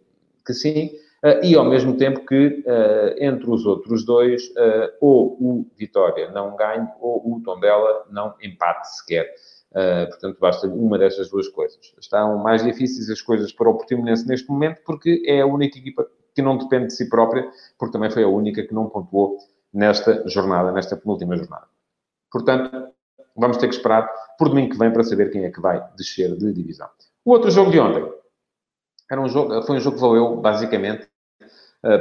que 0.47 0.55
sim. 0.55 0.93
Uh, 1.25 1.39
e 1.45 1.55
ao 1.55 1.65
mesmo 1.65 1.97
tempo 1.97 2.27
que 2.27 2.65
uh, 2.67 3.15
entre 3.17 3.49
os 3.49 3.65
outros 3.65 4.05
dois, 4.05 4.49
uh, 4.49 4.93
ou 5.01 5.37
o 5.41 5.67
Vitória 5.77 6.29
não 6.33 6.57
ganhe, 6.57 6.89
ou 7.01 7.37
o 7.37 7.41
Tondela 7.45 8.07
não 8.11 8.35
empate 8.43 8.89
sequer. 8.97 9.33
portanto, 10.09 10.37
basta 10.41 10.67
uma 10.67 10.99
destas 10.99 11.31
duas 11.31 11.49
coisas. 11.49 11.95
Estão 12.01 12.39
mais 12.39 12.65
difíceis 12.65 13.09
as 13.09 13.23
coisas 13.23 13.53
para 13.53 13.71
o 13.71 13.75
Portimonense 13.75 14.27
neste 14.27 14.51
momento, 14.51 14.81
porque 14.85 15.23
é 15.25 15.41
a 15.41 15.47
única 15.47 15.79
equipa 15.79 16.07
que 16.35 16.43
não 16.43 16.59
depende 16.59 16.87
de 16.87 16.95
si 16.95 17.09
própria, 17.09 17.49
porque 17.79 17.93
também 17.93 18.11
foi 18.11 18.25
a 18.25 18.29
única 18.29 18.67
que 18.67 18.75
não 18.75 18.89
pontuou 18.89 19.39
nesta 19.73 20.29
jornada, 20.29 20.73
nesta 20.73 20.97
penúltima 20.97 21.37
jornada. 21.37 21.67
Portanto, 22.31 22.93
vamos 23.37 23.59
ter 23.59 23.69
que 23.69 23.75
esperar 23.75 24.11
por 24.39 24.49
domingo 24.49 24.73
que 24.73 24.79
vem 24.79 24.93
para 24.93 25.05
saber 25.05 25.31
quem 25.31 25.45
é 25.45 25.51
que 25.51 25.61
vai 25.61 25.83
descer 25.97 26.37
de 26.37 26.53
divisão. 26.53 26.89
O 27.25 27.31
outro 27.31 27.51
jogo 27.51 27.71
de 27.71 27.79
ontem 27.79 28.13
era 29.11 29.21
um 29.21 29.29
jogo, 29.29 29.63
foi 29.63 29.77
um 29.77 29.81
jogo 29.81 29.97
que 29.97 30.03
valeu 30.03 30.37
basicamente 30.37 31.05
uh, 31.05 31.12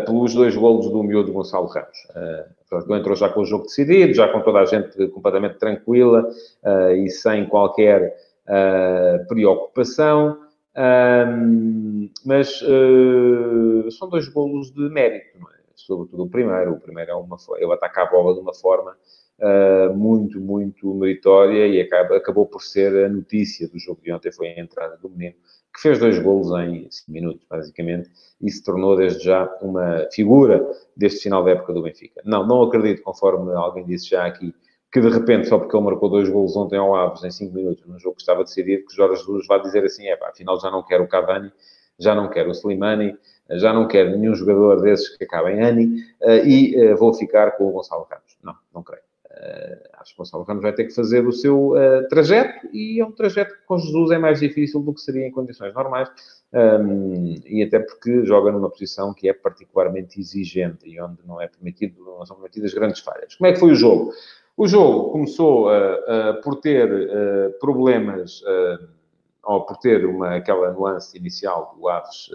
pelos 0.06 0.36
dois 0.36 0.56
golos 0.56 0.90
do 0.90 1.04
miúdo 1.04 1.34
Gonçalo 1.34 1.68
Ramos. 1.68 2.08
Uh, 2.16 2.96
entrou 2.96 3.16
já 3.16 3.30
com 3.30 3.42
o 3.42 3.46
jogo 3.46 3.64
decidido, 3.64 4.14
já 4.14 4.28
com 4.28 4.42
toda 4.42 4.60
a 4.60 4.66
gente 4.66 5.08
completamente 5.08 5.58
tranquila 5.58 6.30
uh, 6.64 6.92
e 6.92 7.10
sem 7.10 7.48
qualquer 7.48 8.16
preocupação. 9.28 10.38
Mas 12.26 12.60
são 13.98 14.10
dois 14.10 14.28
golos 14.28 14.72
de 14.72 14.90
mérito, 14.90 15.38
é? 15.38 15.62
sobretudo 15.76 16.24
o 16.24 16.30
primeiro. 16.30 16.74
O 16.74 16.80
primeiro 16.80 17.12
é 17.12 17.16
uma, 17.16 17.38
ele 17.58 17.74
ataca 17.74 18.04
a 18.04 18.06
bola 18.06 18.34
de 18.34 18.40
uma 18.40 18.54
forma 18.54 18.96
uh, 19.42 19.94
muito, 19.96 20.40
muito 20.40 20.94
meritória 20.94 21.68
e 21.68 21.82
acaba, 21.82 22.18
acabou 22.18 22.46
por 22.46 22.62
ser 22.62 23.06
a 23.06 23.10
notícia 23.10 23.68
do 23.68 23.80
jogo 23.80 24.02
de 24.02 24.12
ontem, 24.12 24.32
foi 24.32 24.50
a 24.50 24.60
entrada 24.60 24.98
do 24.98 25.10
menino 25.10 25.36
que 25.74 25.82
fez 25.82 26.00
dois 26.00 26.20
golos 26.20 26.52
em 26.60 26.90
5 26.90 27.12
minutos, 27.12 27.46
basicamente, 27.50 28.10
e 28.42 28.52
se 28.52 28.64
tornou 28.64 28.96
desde 28.96 29.24
já 29.24 29.46
uma 29.62 30.08
figura 30.12 30.66
deste 30.96 31.24
final 31.24 31.44
da 31.44 31.52
época 31.52 31.74
do 31.74 31.82
Benfica. 31.82 32.22
Não, 32.26 32.46
não 32.46 32.62
acredito, 32.64 33.02
conforme 33.02 33.54
alguém 33.54 33.86
disse 33.86 34.10
já 34.10 34.26
aqui, 34.26 34.54
que 34.92 35.00
de 35.00 35.10
repente, 35.10 35.48
só 35.48 35.58
porque 35.58 35.76
ele 35.76 35.86
marcou 35.86 36.10
dois 36.10 36.28
golos 36.28 36.56
ontem 36.58 36.78
ao 36.78 36.94
Aves 36.94 37.24
em 37.24 37.32
5 37.32 37.54
minutos, 37.54 37.86
num 37.88 37.98
jogo 37.98 38.16
que 38.16 38.22
estava 38.22 38.44
decidido, 38.44 38.86
que 38.86 38.96
Jorge 38.96 39.22
Jesus 39.22 39.48
vai 39.48 39.62
dizer 39.62 39.84
assim, 39.86 40.08
é 40.08 40.18
pá, 40.18 40.30
afinal 40.30 40.60
já 40.60 40.70
não 40.70 40.84
quero 40.84 41.06
o 41.06 41.08
Cavani, 41.08 41.52
já 41.98 42.14
não 42.14 42.30
quero 42.30 42.50
o 42.50 42.52
Slimani, 42.52 43.18
já 43.52 43.72
não 43.72 43.88
quero 43.88 44.18
nenhum 44.18 44.36
jogador 44.36 44.82
desses 44.82 45.16
que 45.16 45.24
acabem 45.24 45.58
em 45.58 45.64
Ani, 45.64 46.04
eh, 46.22 46.46
e 46.46 46.76
eh, 46.76 46.96
vou 46.96 47.14
ficar 47.14 47.52
com 47.52 47.66
o 47.68 47.72
Gonçalo 47.72 48.08
Ramos. 48.10 48.38
Não, 48.44 48.56
não 48.74 48.84
creio. 48.84 49.11
Uh, 49.42 50.04
que 50.06 50.14
o 50.14 50.18
Gonçalo 50.18 50.44
Ramos 50.44 50.62
vai 50.62 50.72
ter 50.72 50.86
que 50.86 50.94
fazer 50.94 51.26
o 51.26 51.32
seu 51.32 51.70
uh, 51.70 52.08
trajeto 52.10 52.68
e 52.72 53.00
é 53.00 53.06
um 53.06 53.12
trajeto 53.12 53.56
que 53.56 53.66
com 53.66 53.80
Jesus 53.80 54.12
é 54.12 54.20
mais 54.20 54.40
difícil 54.40 54.82
do 54.82 54.94
que 54.94 55.02
seria 55.02 55.26
em 55.26 55.32
condições 55.32 55.74
normais 55.74 56.12
um, 56.54 57.36
e 57.48 57.64
até 57.64 57.80
porque 57.80 58.24
joga 58.24 58.52
numa 58.52 58.70
posição 58.70 59.16
que 59.16 59.28
é 59.28 59.34
particularmente 59.34 60.20
exigente 60.20 60.88
e 60.88 61.02
onde 61.02 61.26
não 61.26 61.42
é 61.42 61.48
permitido, 61.48 62.04
não 62.06 62.24
são 62.24 62.36
permitidas 62.36 62.72
grandes 62.72 63.00
falhas. 63.00 63.34
Como 63.34 63.48
é 63.48 63.54
que 63.54 63.60
foi 63.60 63.72
o 63.72 63.76
jogo? 63.76 64.14
O 64.56 64.68
jogo 64.68 65.10
começou 65.10 65.70
uh, 65.70 66.40
por 66.44 66.58
ter 66.58 67.58
problemas 67.60 68.44
ou 69.44 69.66
por 69.66 69.78
ter 69.78 70.06
uma, 70.06 70.36
aquela 70.36 70.72
nuance 70.72 71.18
inicial 71.18 71.76
do 71.76 71.90
Aves, 71.90 72.30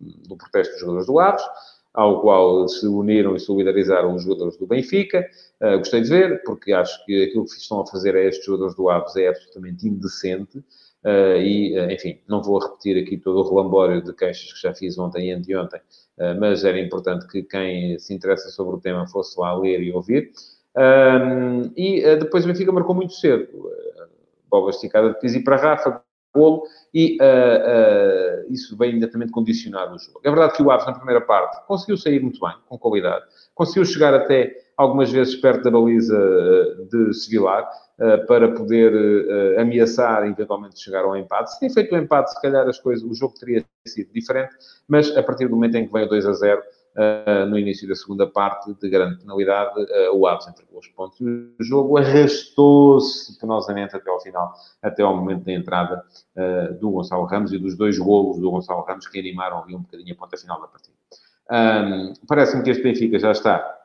do 0.00 0.36
protesto 0.38 0.72
dos 0.72 0.80
jogadores 0.80 1.06
do 1.06 1.18
Aves, 1.18 1.44
ao 1.96 2.20
qual 2.20 2.68
se 2.68 2.86
uniram 2.86 3.34
e 3.34 3.40
solidarizaram 3.40 4.14
os 4.14 4.22
jogadores 4.22 4.58
do 4.58 4.66
Benfica. 4.66 5.26
Uh, 5.60 5.78
gostei 5.78 6.02
de 6.02 6.10
ver, 6.10 6.42
porque 6.44 6.74
acho 6.74 7.02
que 7.06 7.24
aquilo 7.24 7.46
que 7.46 7.52
estão 7.52 7.80
a 7.80 7.86
fazer 7.86 8.14
a 8.14 8.22
estes 8.22 8.44
jogadores 8.44 8.76
do 8.76 8.90
Aves 8.90 9.16
é 9.16 9.28
absolutamente 9.28 9.88
indecente. 9.88 10.58
Uh, 10.58 11.40
e, 11.40 11.78
uh, 11.78 11.90
enfim, 11.90 12.20
não 12.28 12.42
vou 12.42 12.58
repetir 12.58 13.02
aqui 13.02 13.16
todo 13.16 13.38
o 13.38 13.48
relambório 13.48 14.02
de 14.02 14.12
queixas 14.12 14.52
que 14.52 14.60
já 14.60 14.74
fiz 14.74 14.98
ontem 14.98 15.28
e 15.28 15.32
anteontem, 15.32 15.80
mas 16.38 16.64
era 16.64 16.78
importante 16.78 17.26
que 17.28 17.42
quem 17.42 17.98
se 17.98 18.12
interessa 18.12 18.48
sobre 18.48 18.76
o 18.76 18.80
tema 18.80 19.06
fosse 19.06 19.38
lá 19.38 19.54
ler 19.54 19.82
e 19.82 19.92
ouvir. 19.92 20.32
e 21.76 22.16
depois 22.16 22.44
o 22.44 22.48
Benfica 22.48 22.72
marcou 22.72 22.94
muito 22.94 23.12
cedo. 23.12 23.48
bola 24.50 24.70
esticada 24.70 25.14
de 25.14 25.36
e 25.36 25.44
para 25.44 25.56
Rafa, 25.56 26.02
golo, 26.36 26.62
e 26.94 27.18
uh, 27.20 28.46
uh, 28.48 28.52
isso 28.52 28.76
veio 28.76 28.90
imediatamente 28.90 29.32
condicionar 29.32 29.92
o 29.92 29.98
jogo. 29.98 30.20
É 30.22 30.30
verdade 30.30 30.56
que 30.56 30.62
o 30.62 30.70
Aves, 30.70 30.86
na 30.86 30.94
primeira 30.94 31.20
parte, 31.20 31.66
conseguiu 31.66 31.96
sair 31.96 32.20
muito 32.20 32.40
bem, 32.40 32.54
com 32.68 32.78
qualidade, 32.78 33.24
conseguiu 33.54 33.84
chegar 33.84 34.14
até 34.14 34.54
algumas 34.76 35.10
vezes 35.10 35.34
perto 35.36 35.64
da 35.64 35.70
baliza 35.70 36.16
uh, 36.16 36.84
de 36.86 37.14
Sevilar, 37.14 37.68
para 38.28 38.52
poder 38.52 38.92
ameaçar 39.58 40.26
eventualmente 40.26 40.78
chegar 40.78 41.02
ao 41.02 41.16
empate. 41.16 41.52
Se 41.52 41.60
tem 41.60 41.70
feito 41.70 41.94
o 41.94 41.98
empate, 41.98 42.30
se 42.30 42.42
calhar 42.42 42.68
as 42.68 42.78
coisas, 42.78 43.02
o 43.02 43.14
jogo 43.14 43.32
teria 43.40 43.64
sido 43.86 44.12
diferente, 44.12 44.54
mas 44.86 45.16
a 45.16 45.22
partir 45.22 45.48
do 45.48 45.54
momento 45.54 45.76
em 45.76 45.86
que 45.86 45.92
veio 45.94 46.06
2 46.06 46.26
a 46.26 46.32
0, 46.34 46.62
Uh, 46.96 47.44
no 47.44 47.58
início 47.58 47.86
da 47.86 47.94
segunda 47.94 48.26
parte, 48.26 48.72
de 48.72 48.88
grande 48.88 49.18
penalidade, 49.18 49.78
uh, 49.78 50.16
o 50.16 50.26
Aves 50.26 50.48
entregou 50.48 50.78
os 50.78 50.88
pontos. 50.88 51.20
O 51.20 51.62
jogo 51.62 51.98
arrastou-se 51.98 53.38
penosamente 53.38 53.94
até 53.94 54.08
ao 54.08 54.18
final, 54.18 54.54
até 54.80 55.02
ao 55.02 55.14
momento 55.14 55.44
da 55.44 55.52
entrada 55.52 56.02
uh, 56.34 56.74
do 56.80 56.90
Gonçalo 56.90 57.26
Ramos 57.26 57.52
e 57.52 57.58
dos 57.58 57.76
dois 57.76 57.98
golos 57.98 58.38
do 58.38 58.50
Gonçalo 58.50 58.82
Ramos 58.82 59.06
que 59.08 59.18
animaram 59.18 59.62
ali 59.62 59.74
um 59.74 59.82
bocadinho 59.82 60.14
a 60.14 60.16
ponta 60.16 60.38
final 60.38 60.58
da 60.58 60.68
partida. 60.68 60.96
Um, 61.50 62.14
Parece-me 62.26 62.62
que 62.62 62.70
este 62.70 62.82
Benfica 62.82 63.18
já 63.18 63.30
está 63.30 63.76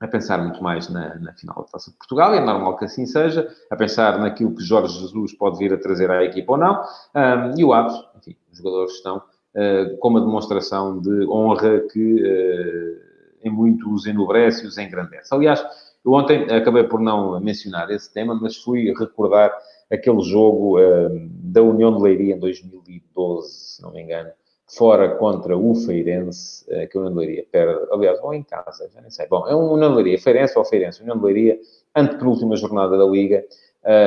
a 0.00 0.08
pensar 0.08 0.38
muito 0.38 0.62
mais 0.62 0.88
na, 0.88 1.14
na, 1.16 1.32
final 1.34 1.56
da 1.56 1.64
Taça 1.64 1.90
de 1.90 1.96
Portugal, 1.98 2.34
e 2.34 2.38
é 2.38 2.40
normal 2.40 2.76
que 2.78 2.86
assim 2.86 3.04
seja, 3.04 3.54
a 3.70 3.76
pensar 3.76 4.18
naquilo 4.18 4.54
que 4.54 4.62
Jorge 4.62 4.98
Jesus 4.98 5.34
pode 5.34 5.58
vir 5.58 5.74
a 5.74 5.78
trazer 5.78 6.10
à 6.10 6.24
equipa 6.24 6.52
ou 6.52 6.58
não, 6.58 6.82
um, 7.14 7.58
e 7.58 7.64
o 7.64 7.72
Aves, 7.74 8.02
enfim, 8.16 8.34
os 8.50 8.56
jogadores 8.56 8.92
estão 8.92 9.22
uh, 9.54 9.96
com 9.98 10.08
uma 10.08 10.20
demonstração 10.20 11.00
de 11.00 11.26
honra 11.28 11.80
que 11.80 12.22
uh, 12.22 13.00
em 13.42 13.50
muito 13.50 13.92
os 13.92 14.06
enobrece 14.06 14.64
e 14.64 14.68
os 14.68 14.78
engrandece. 14.78 15.34
Aliás, 15.34 15.64
eu 16.04 16.12
ontem 16.12 16.44
acabei 16.50 16.84
por 16.84 17.00
não 17.00 17.40
mencionar 17.40 17.90
esse 17.90 18.12
tema, 18.12 18.34
mas 18.34 18.56
fui 18.56 18.92
recordar 18.92 19.52
aquele 19.90 20.20
jogo 20.22 20.78
uh, 20.78 21.28
da 21.28 21.62
União 21.62 21.96
de 21.96 22.02
Leiria 22.02 22.34
em 22.34 22.38
2012, 22.38 23.48
se 23.48 23.82
não 23.82 23.92
me 23.92 24.02
engano, 24.02 24.30
fora 24.66 25.16
contra 25.16 25.56
o 25.56 25.74
Feirense, 25.74 26.64
que 26.90 26.96
a 26.96 27.00
União 27.00 27.12
de 27.12 27.18
Leiria 27.18 27.46
perde, 27.50 27.88
aliás, 27.90 28.20
ou 28.22 28.32
em 28.32 28.42
casa, 28.44 28.88
já 28.94 29.00
nem 29.00 29.10
sei. 29.10 29.26
Bom, 29.26 29.44
é 29.48 29.54
um 29.54 29.72
União 29.72 29.90
de 29.90 29.96
Leiria, 29.96 30.18
Feirense 30.18 30.56
ou 30.56 30.64
Feirense, 30.64 31.02
União 31.02 31.18
de 31.18 31.24
Leiria, 31.24 31.58
antepenúltima 31.96 32.54
jornada 32.54 32.96
da 32.96 33.04
Liga, 33.04 33.44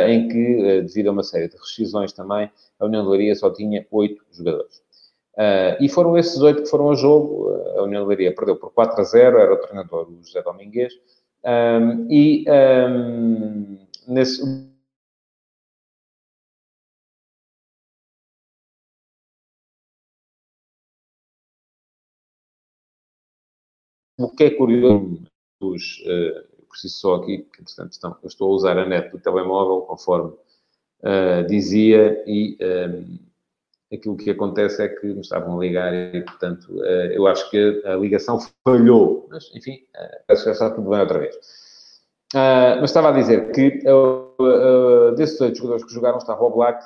em 0.07 0.29
que, 0.29 0.81
devido 0.83 1.09
a 1.09 1.11
uma 1.11 1.23
série 1.23 1.49
de 1.49 1.57
rescisões 1.57 2.13
também, 2.13 2.49
a 2.79 2.85
União 2.85 3.03
de 3.03 3.09
Leiria 3.09 3.35
só 3.35 3.51
tinha 3.51 3.85
oito 3.91 4.23
jogadores. 4.31 4.81
Uh, 5.35 5.81
e 5.81 5.89
foram 5.89 6.15
esses 6.17 6.39
oito 6.41 6.63
que 6.63 6.69
foram 6.69 6.85
ao 6.85 6.95
jogo. 6.95 7.49
A 7.77 7.83
União 7.83 8.03
de 8.03 8.09
Leiria 8.09 8.35
perdeu 8.35 8.55
por 8.55 8.71
4 8.71 9.01
a 9.01 9.03
0, 9.03 9.39
era 9.39 9.53
o 9.53 9.57
treinador 9.57 10.09
o 10.09 10.23
José 10.23 10.41
Domingues. 10.43 10.93
Um, 11.43 12.07
e 12.09 12.45
um, 12.49 13.87
nesse. 14.07 14.41
O 24.17 24.29
que 24.29 24.43
é 24.45 24.49
curioso, 24.51 25.23
os, 25.59 25.99
uh, 26.01 26.67
preciso 26.69 26.95
só 26.97 27.15
aqui, 27.15 27.39
que 27.39 27.63
estão, 27.63 28.17
eu 28.21 28.27
estou 28.27 28.51
a 28.51 28.55
usar 28.55 28.77
a 28.77 28.85
net 28.85 29.09
do 29.11 29.19
telemóvel, 29.19 29.81
conforme 29.81 30.31
uh, 31.01 31.47
dizia, 31.47 32.23
e 32.27 32.57
um, 32.61 33.32
aquilo 33.93 34.17
que 34.17 34.31
acontece 34.31 34.83
é 34.83 34.87
que 34.89 35.07
me 35.07 35.21
estavam 35.21 35.57
a 35.57 35.59
ligar 35.59 35.93
e, 35.93 36.21
portanto, 36.21 36.83
eh, 36.83 37.13
eu 37.15 37.27
acho 37.27 37.49
que 37.49 37.81
a 37.85 37.95
ligação 37.95 38.39
falhou. 38.63 39.27
Mas, 39.29 39.51
enfim, 39.55 39.79
parece 40.27 40.43
que 40.43 40.49
já 40.49 40.51
está 40.51 40.69
tudo 40.71 40.89
bem 40.89 40.99
outra 40.99 41.19
vez. 41.19 41.35
Uh, 42.33 42.81
mas 42.81 42.89
estava 42.89 43.09
a 43.09 43.11
dizer 43.11 43.51
que 43.51 43.83
desses 45.15 45.39
oito 45.39 45.57
jogadores 45.57 45.85
que 45.85 45.93
jogaram 45.93 46.17
estava 46.17 46.43
o 46.43 46.49
Black, 46.49 46.83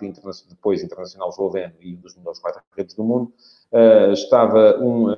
depois 0.50 0.84
internacional 0.84 1.30
esloveno 1.30 1.74
e 1.80 1.96
um 1.96 2.02
dos 2.02 2.17
melhores 2.17 2.39
quatro 2.39 2.62
redes 2.76 2.93
do 2.96 3.04
mundo. 3.06 3.32
estava 4.12 4.78
um 4.78 5.15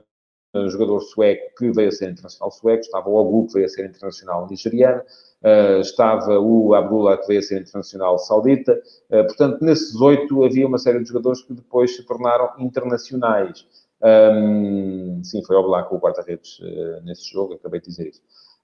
jogador 0.70 1.00
sueco 1.02 1.56
que 1.58 1.72
veio 1.72 1.90
a 1.90 1.92
ser 1.92 2.10
internacional 2.10 2.52
sueco, 2.52 2.82
estava 2.82 3.10
o 3.10 3.16
Ogu 3.16 3.48
que 3.48 3.54
veio 3.54 3.66
a 3.66 3.70
ser 3.70 3.86
internacional 3.86 4.48
nigeriano, 4.50 5.02
Uh, 5.42 5.80
estava 5.80 6.38
o 6.38 6.74
Abdullah, 6.74 7.18
que 7.18 7.28
veio 7.28 7.40
a 7.40 7.44
ser 7.44 7.62
internacional 7.62 8.20
saudita. 8.20 8.74
Uh, 9.10 9.26
portanto, 9.26 9.64
nesses 9.64 9.96
oito 9.96 10.44
havia 10.44 10.68
uma 10.68 10.78
série 10.78 11.00
de 11.00 11.08
jogadores 11.08 11.42
que 11.42 11.54
depois 11.54 11.96
se 11.96 12.04
tornaram 12.04 12.50
internacionais. 12.60 13.66
Um, 14.02 15.22
sim, 15.24 15.42
foi 15.46 15.56
o 15.56 15.64
Black 15.64 15.94
o 15.94 16.00
quarta-redes 16.00 16.60
uh, 16.60 17.02
nesse 17.06 17.32
jogo, 17.32 17.54
acabei 17.54 17.80
de 17.80 17.88
dizer 17.88 18.10
isso. 18.10 18.22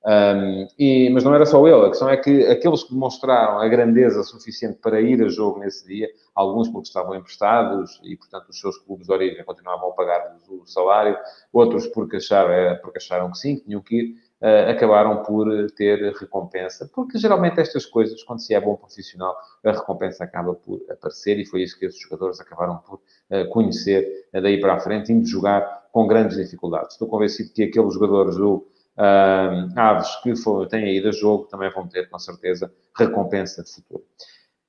Um, 0.08 0.68
e, 0.78 1.10
mas 1.10 1.24
não 1.24 1.34
era 1.34 1.48
só 1.48 1.68
ele, 1.68 1.88
a 1.88 1.90
questão 1.90 2.08
é 2.08 2.16
que 2.16 2.46
aqueles 2.46 2.84
que 2.84 2.94
demonstraram 2.94 3.58
a 3.58 3.68
grandeza 3.68 4.22
suficiente 4.22 4.78
para 4.80 5.02
ir 5.02 5.20
a 5.24 5.28
jogo 5.28 5.60
nesse 5.60 5.88
dia, 5.88 6.08
alguns 6.36 6.70
porque 6.70 6.88
estavam 6.88 7.16
emprestados 7.16 8.00
e, 8.04 8.16
portanto, 8.16 8.50
os 8.50 8.60
seus 8.60 8.78
clubes 8.78 9.08
de 9.08 9.14
origem 9.14 9.44
continuavam 9.44 9.90
a 9.90 9.94
pagar 9.94 10.38
o 10.48 10.64
salário, 10.68 11.18
outros 11.52 11.88
porque 11.88 12.18
acharam, 12.18 12.78
porque 12.84 13.00
acharam 13.00 13.32
que 13.32 13.38
sim, 13.40 13.56
que 13.56 13.66
tinham 13.66 13.82
que 13.82 13.96
ir, 13.96 14.16
uh, 14.42 14.70
acabaram 14.70 15.24
por 15.24 15.48
ter 15.72 16.14
recompensa, 16.14 16.88
porque 16.94 17.18
geralmente 17.18 17.60
estas 17.60 17.84
coisas, 17.84 18.22
quando 18.22 18.42
se 18.42 18.54
é 18.54 18.62
bom 18.62 18.76
profissional, 18.76 19.36
a 19.64 19.72
recompensa 19.72 20.24
acaba 20.24 20.54
por 20.54 20.82
aparecer 20.88 21.40
e 21.40 21.46
foi 21.46 21.64
isso 21.64 21.80
que 21.80 21.88
esses 21.88 22.00
jogadores 22.00 22.40
acabaram 22.40 22.78
por 22.78 23.00
uh, 23.32 23.50
conhecer 23.50 24.28
uh, 24.36 24.40
daí 24.40 24.62
para 24.62 24.76
a 24.76 24.80
frente, 24.80 25.12
indo 25.12 25.26
jogar 25.26 25.88
com 25.92 26.06
grandes 26.06 26.38
dificuldades. 26.38 26.92
Estou 26.92 27.08
convencido 27.08 27.52
que 27.54 27.64
aqueles 27.64 27.94
jogadores 27.96 28.36
do 28.36 28.68
Aves 28.98 30.16
que 30.24 30.36
for, 30.36 30.68
têm 30.68 30.98
ido 30.98 31.10
a 31.10 31.12
jogo 31.12 31.46
também 31.46 31.70
vão 31.72 31.88
ter, 31.88 32.10
com 32.10 32.18
certeza, 32.18 32.72
recompensa 32.98 33.64
de 33.64 33.74
futuro. 33.74 34.04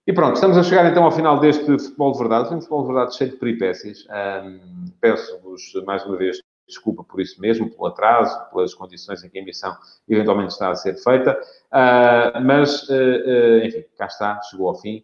E 0.07 0.13
pronto, 0.13 0.35
estamos 0.35 0.57
a 0.57 0.63
chegar 0.63 0.89
então 0.91 1.03
ao 1.03 1.11
final 1.11 1.41
deste 1.41 1.65
futebol 1.65 2.13
de 2.13 2.19
verdade. 2.19 2.49
Foi 2.49 2.57
um 2.57 2.61
futebol 2.61 2.83
de 2.83 2.93
verdade 2.93 3.17
cheio 3.17 3.31
de 3.31 3.37
peripécias. 3.37 4.07
Um, 4.09 4.85
Peço-vos 5.01 5.63
mais 5.85 6.05
uma 6.05 6.17
vez 6.17 6.39
desculpa 6.67 7.05
por 7.05 7.21
isso 7.21 7.41
mesmo, 7.41 7.71
pelo 7.71 7.87
atraso, 7.87 8.39
pelas 8.51 8.75
condições 8.75 9.23
em 9.23 9.29
que 9.29 9.39
a 9.39 9.43
emissão 9.43 9.77
eventualmente 10.09 10.53
está 10.53 10.71
a 10.71 10.75
ser 10.75 10.97
feita, 10.97 11.39
uh, 11.73 12.41
mas, 12.43 12.89
uh, 12.89 12.93
uh, 12.93 13.65
enfim, 13.65 13.85
cá 13.97 14.07
está, 14.07 14.41
chegou 14.43 14.69
ao 14.69 14.75
fim. 14.75 15.03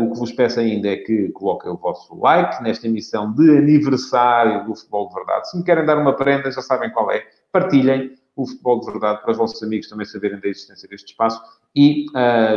o 0.00 0.10
que 0.10 0.18
vos 0.18 0.32
peço 0.32 0.58
ainda 0.58 0.88
é 0.88 0.96
que 0.96 1.28
coloquem 1.30 1.70
o 1.70 1.76
vosso 1.76 2.18
like 2.18 2.62
nesta 2.62 2.86
emissão 2.86 3.32
de 3.32 3.58
aniversário 3.58 4.64
do 4.64 4.74
Futebol 4.74 5.08
de 5.08 5.14
Verdade. 5.14 5.50
Se 5.50 5.58
me 5.58 5.64
querem 5.64 5.84
dar 5.84 5.98
uma 5.98 6.14
prenda, 6.14 6.50
já 6.50 6.62
sabem 6.62 6.90
qual 6.90 7.10
é, 7.10 7.24
partilhem 7.52 8.15
o 8.36 8.46
Futebol 8.46 8.80
de 8.80 8.86
Verdade 8.86 9.22
para 9.22 9.32
os 9.32 9.38
vossos 9.38 9.62
amigos 9.62 9.88
também 9.88 10.06
saberem 10.06 10.38
da 10.38 10.46
existência 10.46 10.88
deste 10.88 11.10
espaço 11.10 11.42
e 11.74 12.06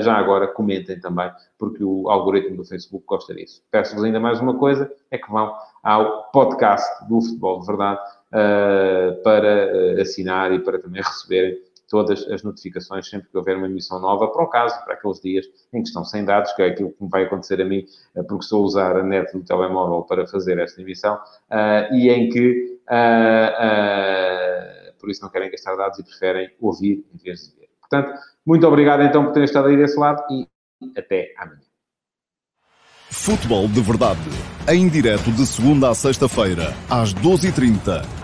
já 0.02 0.16
agora 0.16 0.48
comentem 0.48 1.00
também, 1.00 1.30
porque 1.58 1.84
o 1.84 2.10
algoritmo 2.10 2.58
do 2.58 2.64
Facebook 2.64 3.06
gosta 3.06 3.34
disso. 3.34 3.62
Peço-vos 3.72 4.04
ainda 4.04 4.20
mais 4.20 4.40
uma 4.40 4.58
coisa, 4.58 4.90
é 5.12 5.18
que 5.18 5.30
vão 5.30 5.54
ao 5.84 6.30
podcast 6.32 7.08
do 7.08 7.22
Futebol 7.22 7.60
de 7.60 7.68
Verdade, 7.68 8.00
uh, 8.30 9.22
para 9.24 9.72
uh, 9.98 10.02
assinar 10.02 10.52
e 10.52 10.60
para 10.60 10.80
também 10.80 11.02
receberem 11.02 11.58
todas 11.90 12.28
as 12.30 12.44
notificações 12.44 13.10
sempre 13.10 13.30
que 13.30 13.38
houver 13.38 13.58
uma 13.58 13.66
emissão 13.66 14.00
nova, 14.00 14.28
para 14.28 14.44
o 14.44 14.48
caso, 14.48 14.76
para 14.86 14.94
aqueles 14.94 15.20
dias 15.20 15.46
em 15.74 15.82
que 15.82 15.88
estão 15.88 16.06
sem 16.06 16.24
dados, 16.24 16.54
que 16.54 16.62
é 16.62 16.68
aquilo 16.68 16.92
que 16.92 17.04
me 17.04 17.10
vai 17.10 17.24
acontecer 17.24 17.60
a 17.62 17.66
mim, 17.66 17.84
uh, 18.16 18.24
porque 18.26 18.44
estou 18.44 18.62
a 18.62 18.66
usar 18.66 18.96
a 18.96 19.04
net 19.04 19.34
do 19.34 19.44
telemóvel 19.44 20.04
para 20.04 20.28
fazer 20.28 20.60
esta 20.60 20.82
emissão, 20.82 21.20
e 21.92 22.10
em 22.10 22.30
que, 22.30 22.80
por 25.00 25.10
isso, 25.10 25.22
não 25.22 25.30
querem 25.30 25.50
gastar 25.50 25.76
dados 25.76 25.98
e 26.00 26.04
preferem 26.04 26.50
ouvir 26.60 27.06
em 27.14 27.18
vez 27.18 27.48
de 27.48 27.60
ver. 27.60 27.70
Portanto, 27.80 28.20
muito 28.46 28.68
obrigado 28.68 29.02
então 29.02 29.24
por 29.24 29.34
terem 29.34 29.46
estado 29.46 29.68
aí 29.68 29.78
desse 29.78 29.98
lado 29.98 30.24
e 30.32 30.48
até 30.98 31.34
amanhã. 31.38 31.62
Futebol 33.12 33.68
de 33.68 33.82
Verdade, 33.82 34.20
em 34.68 34.88
direto 34.88 35.32
de 35.32 35.46
segunda 35.46 35.90
a 35.90 35.96
sexta-feira, 35.96 36.74
às 36.90 37.14
12h30 37.14 38.19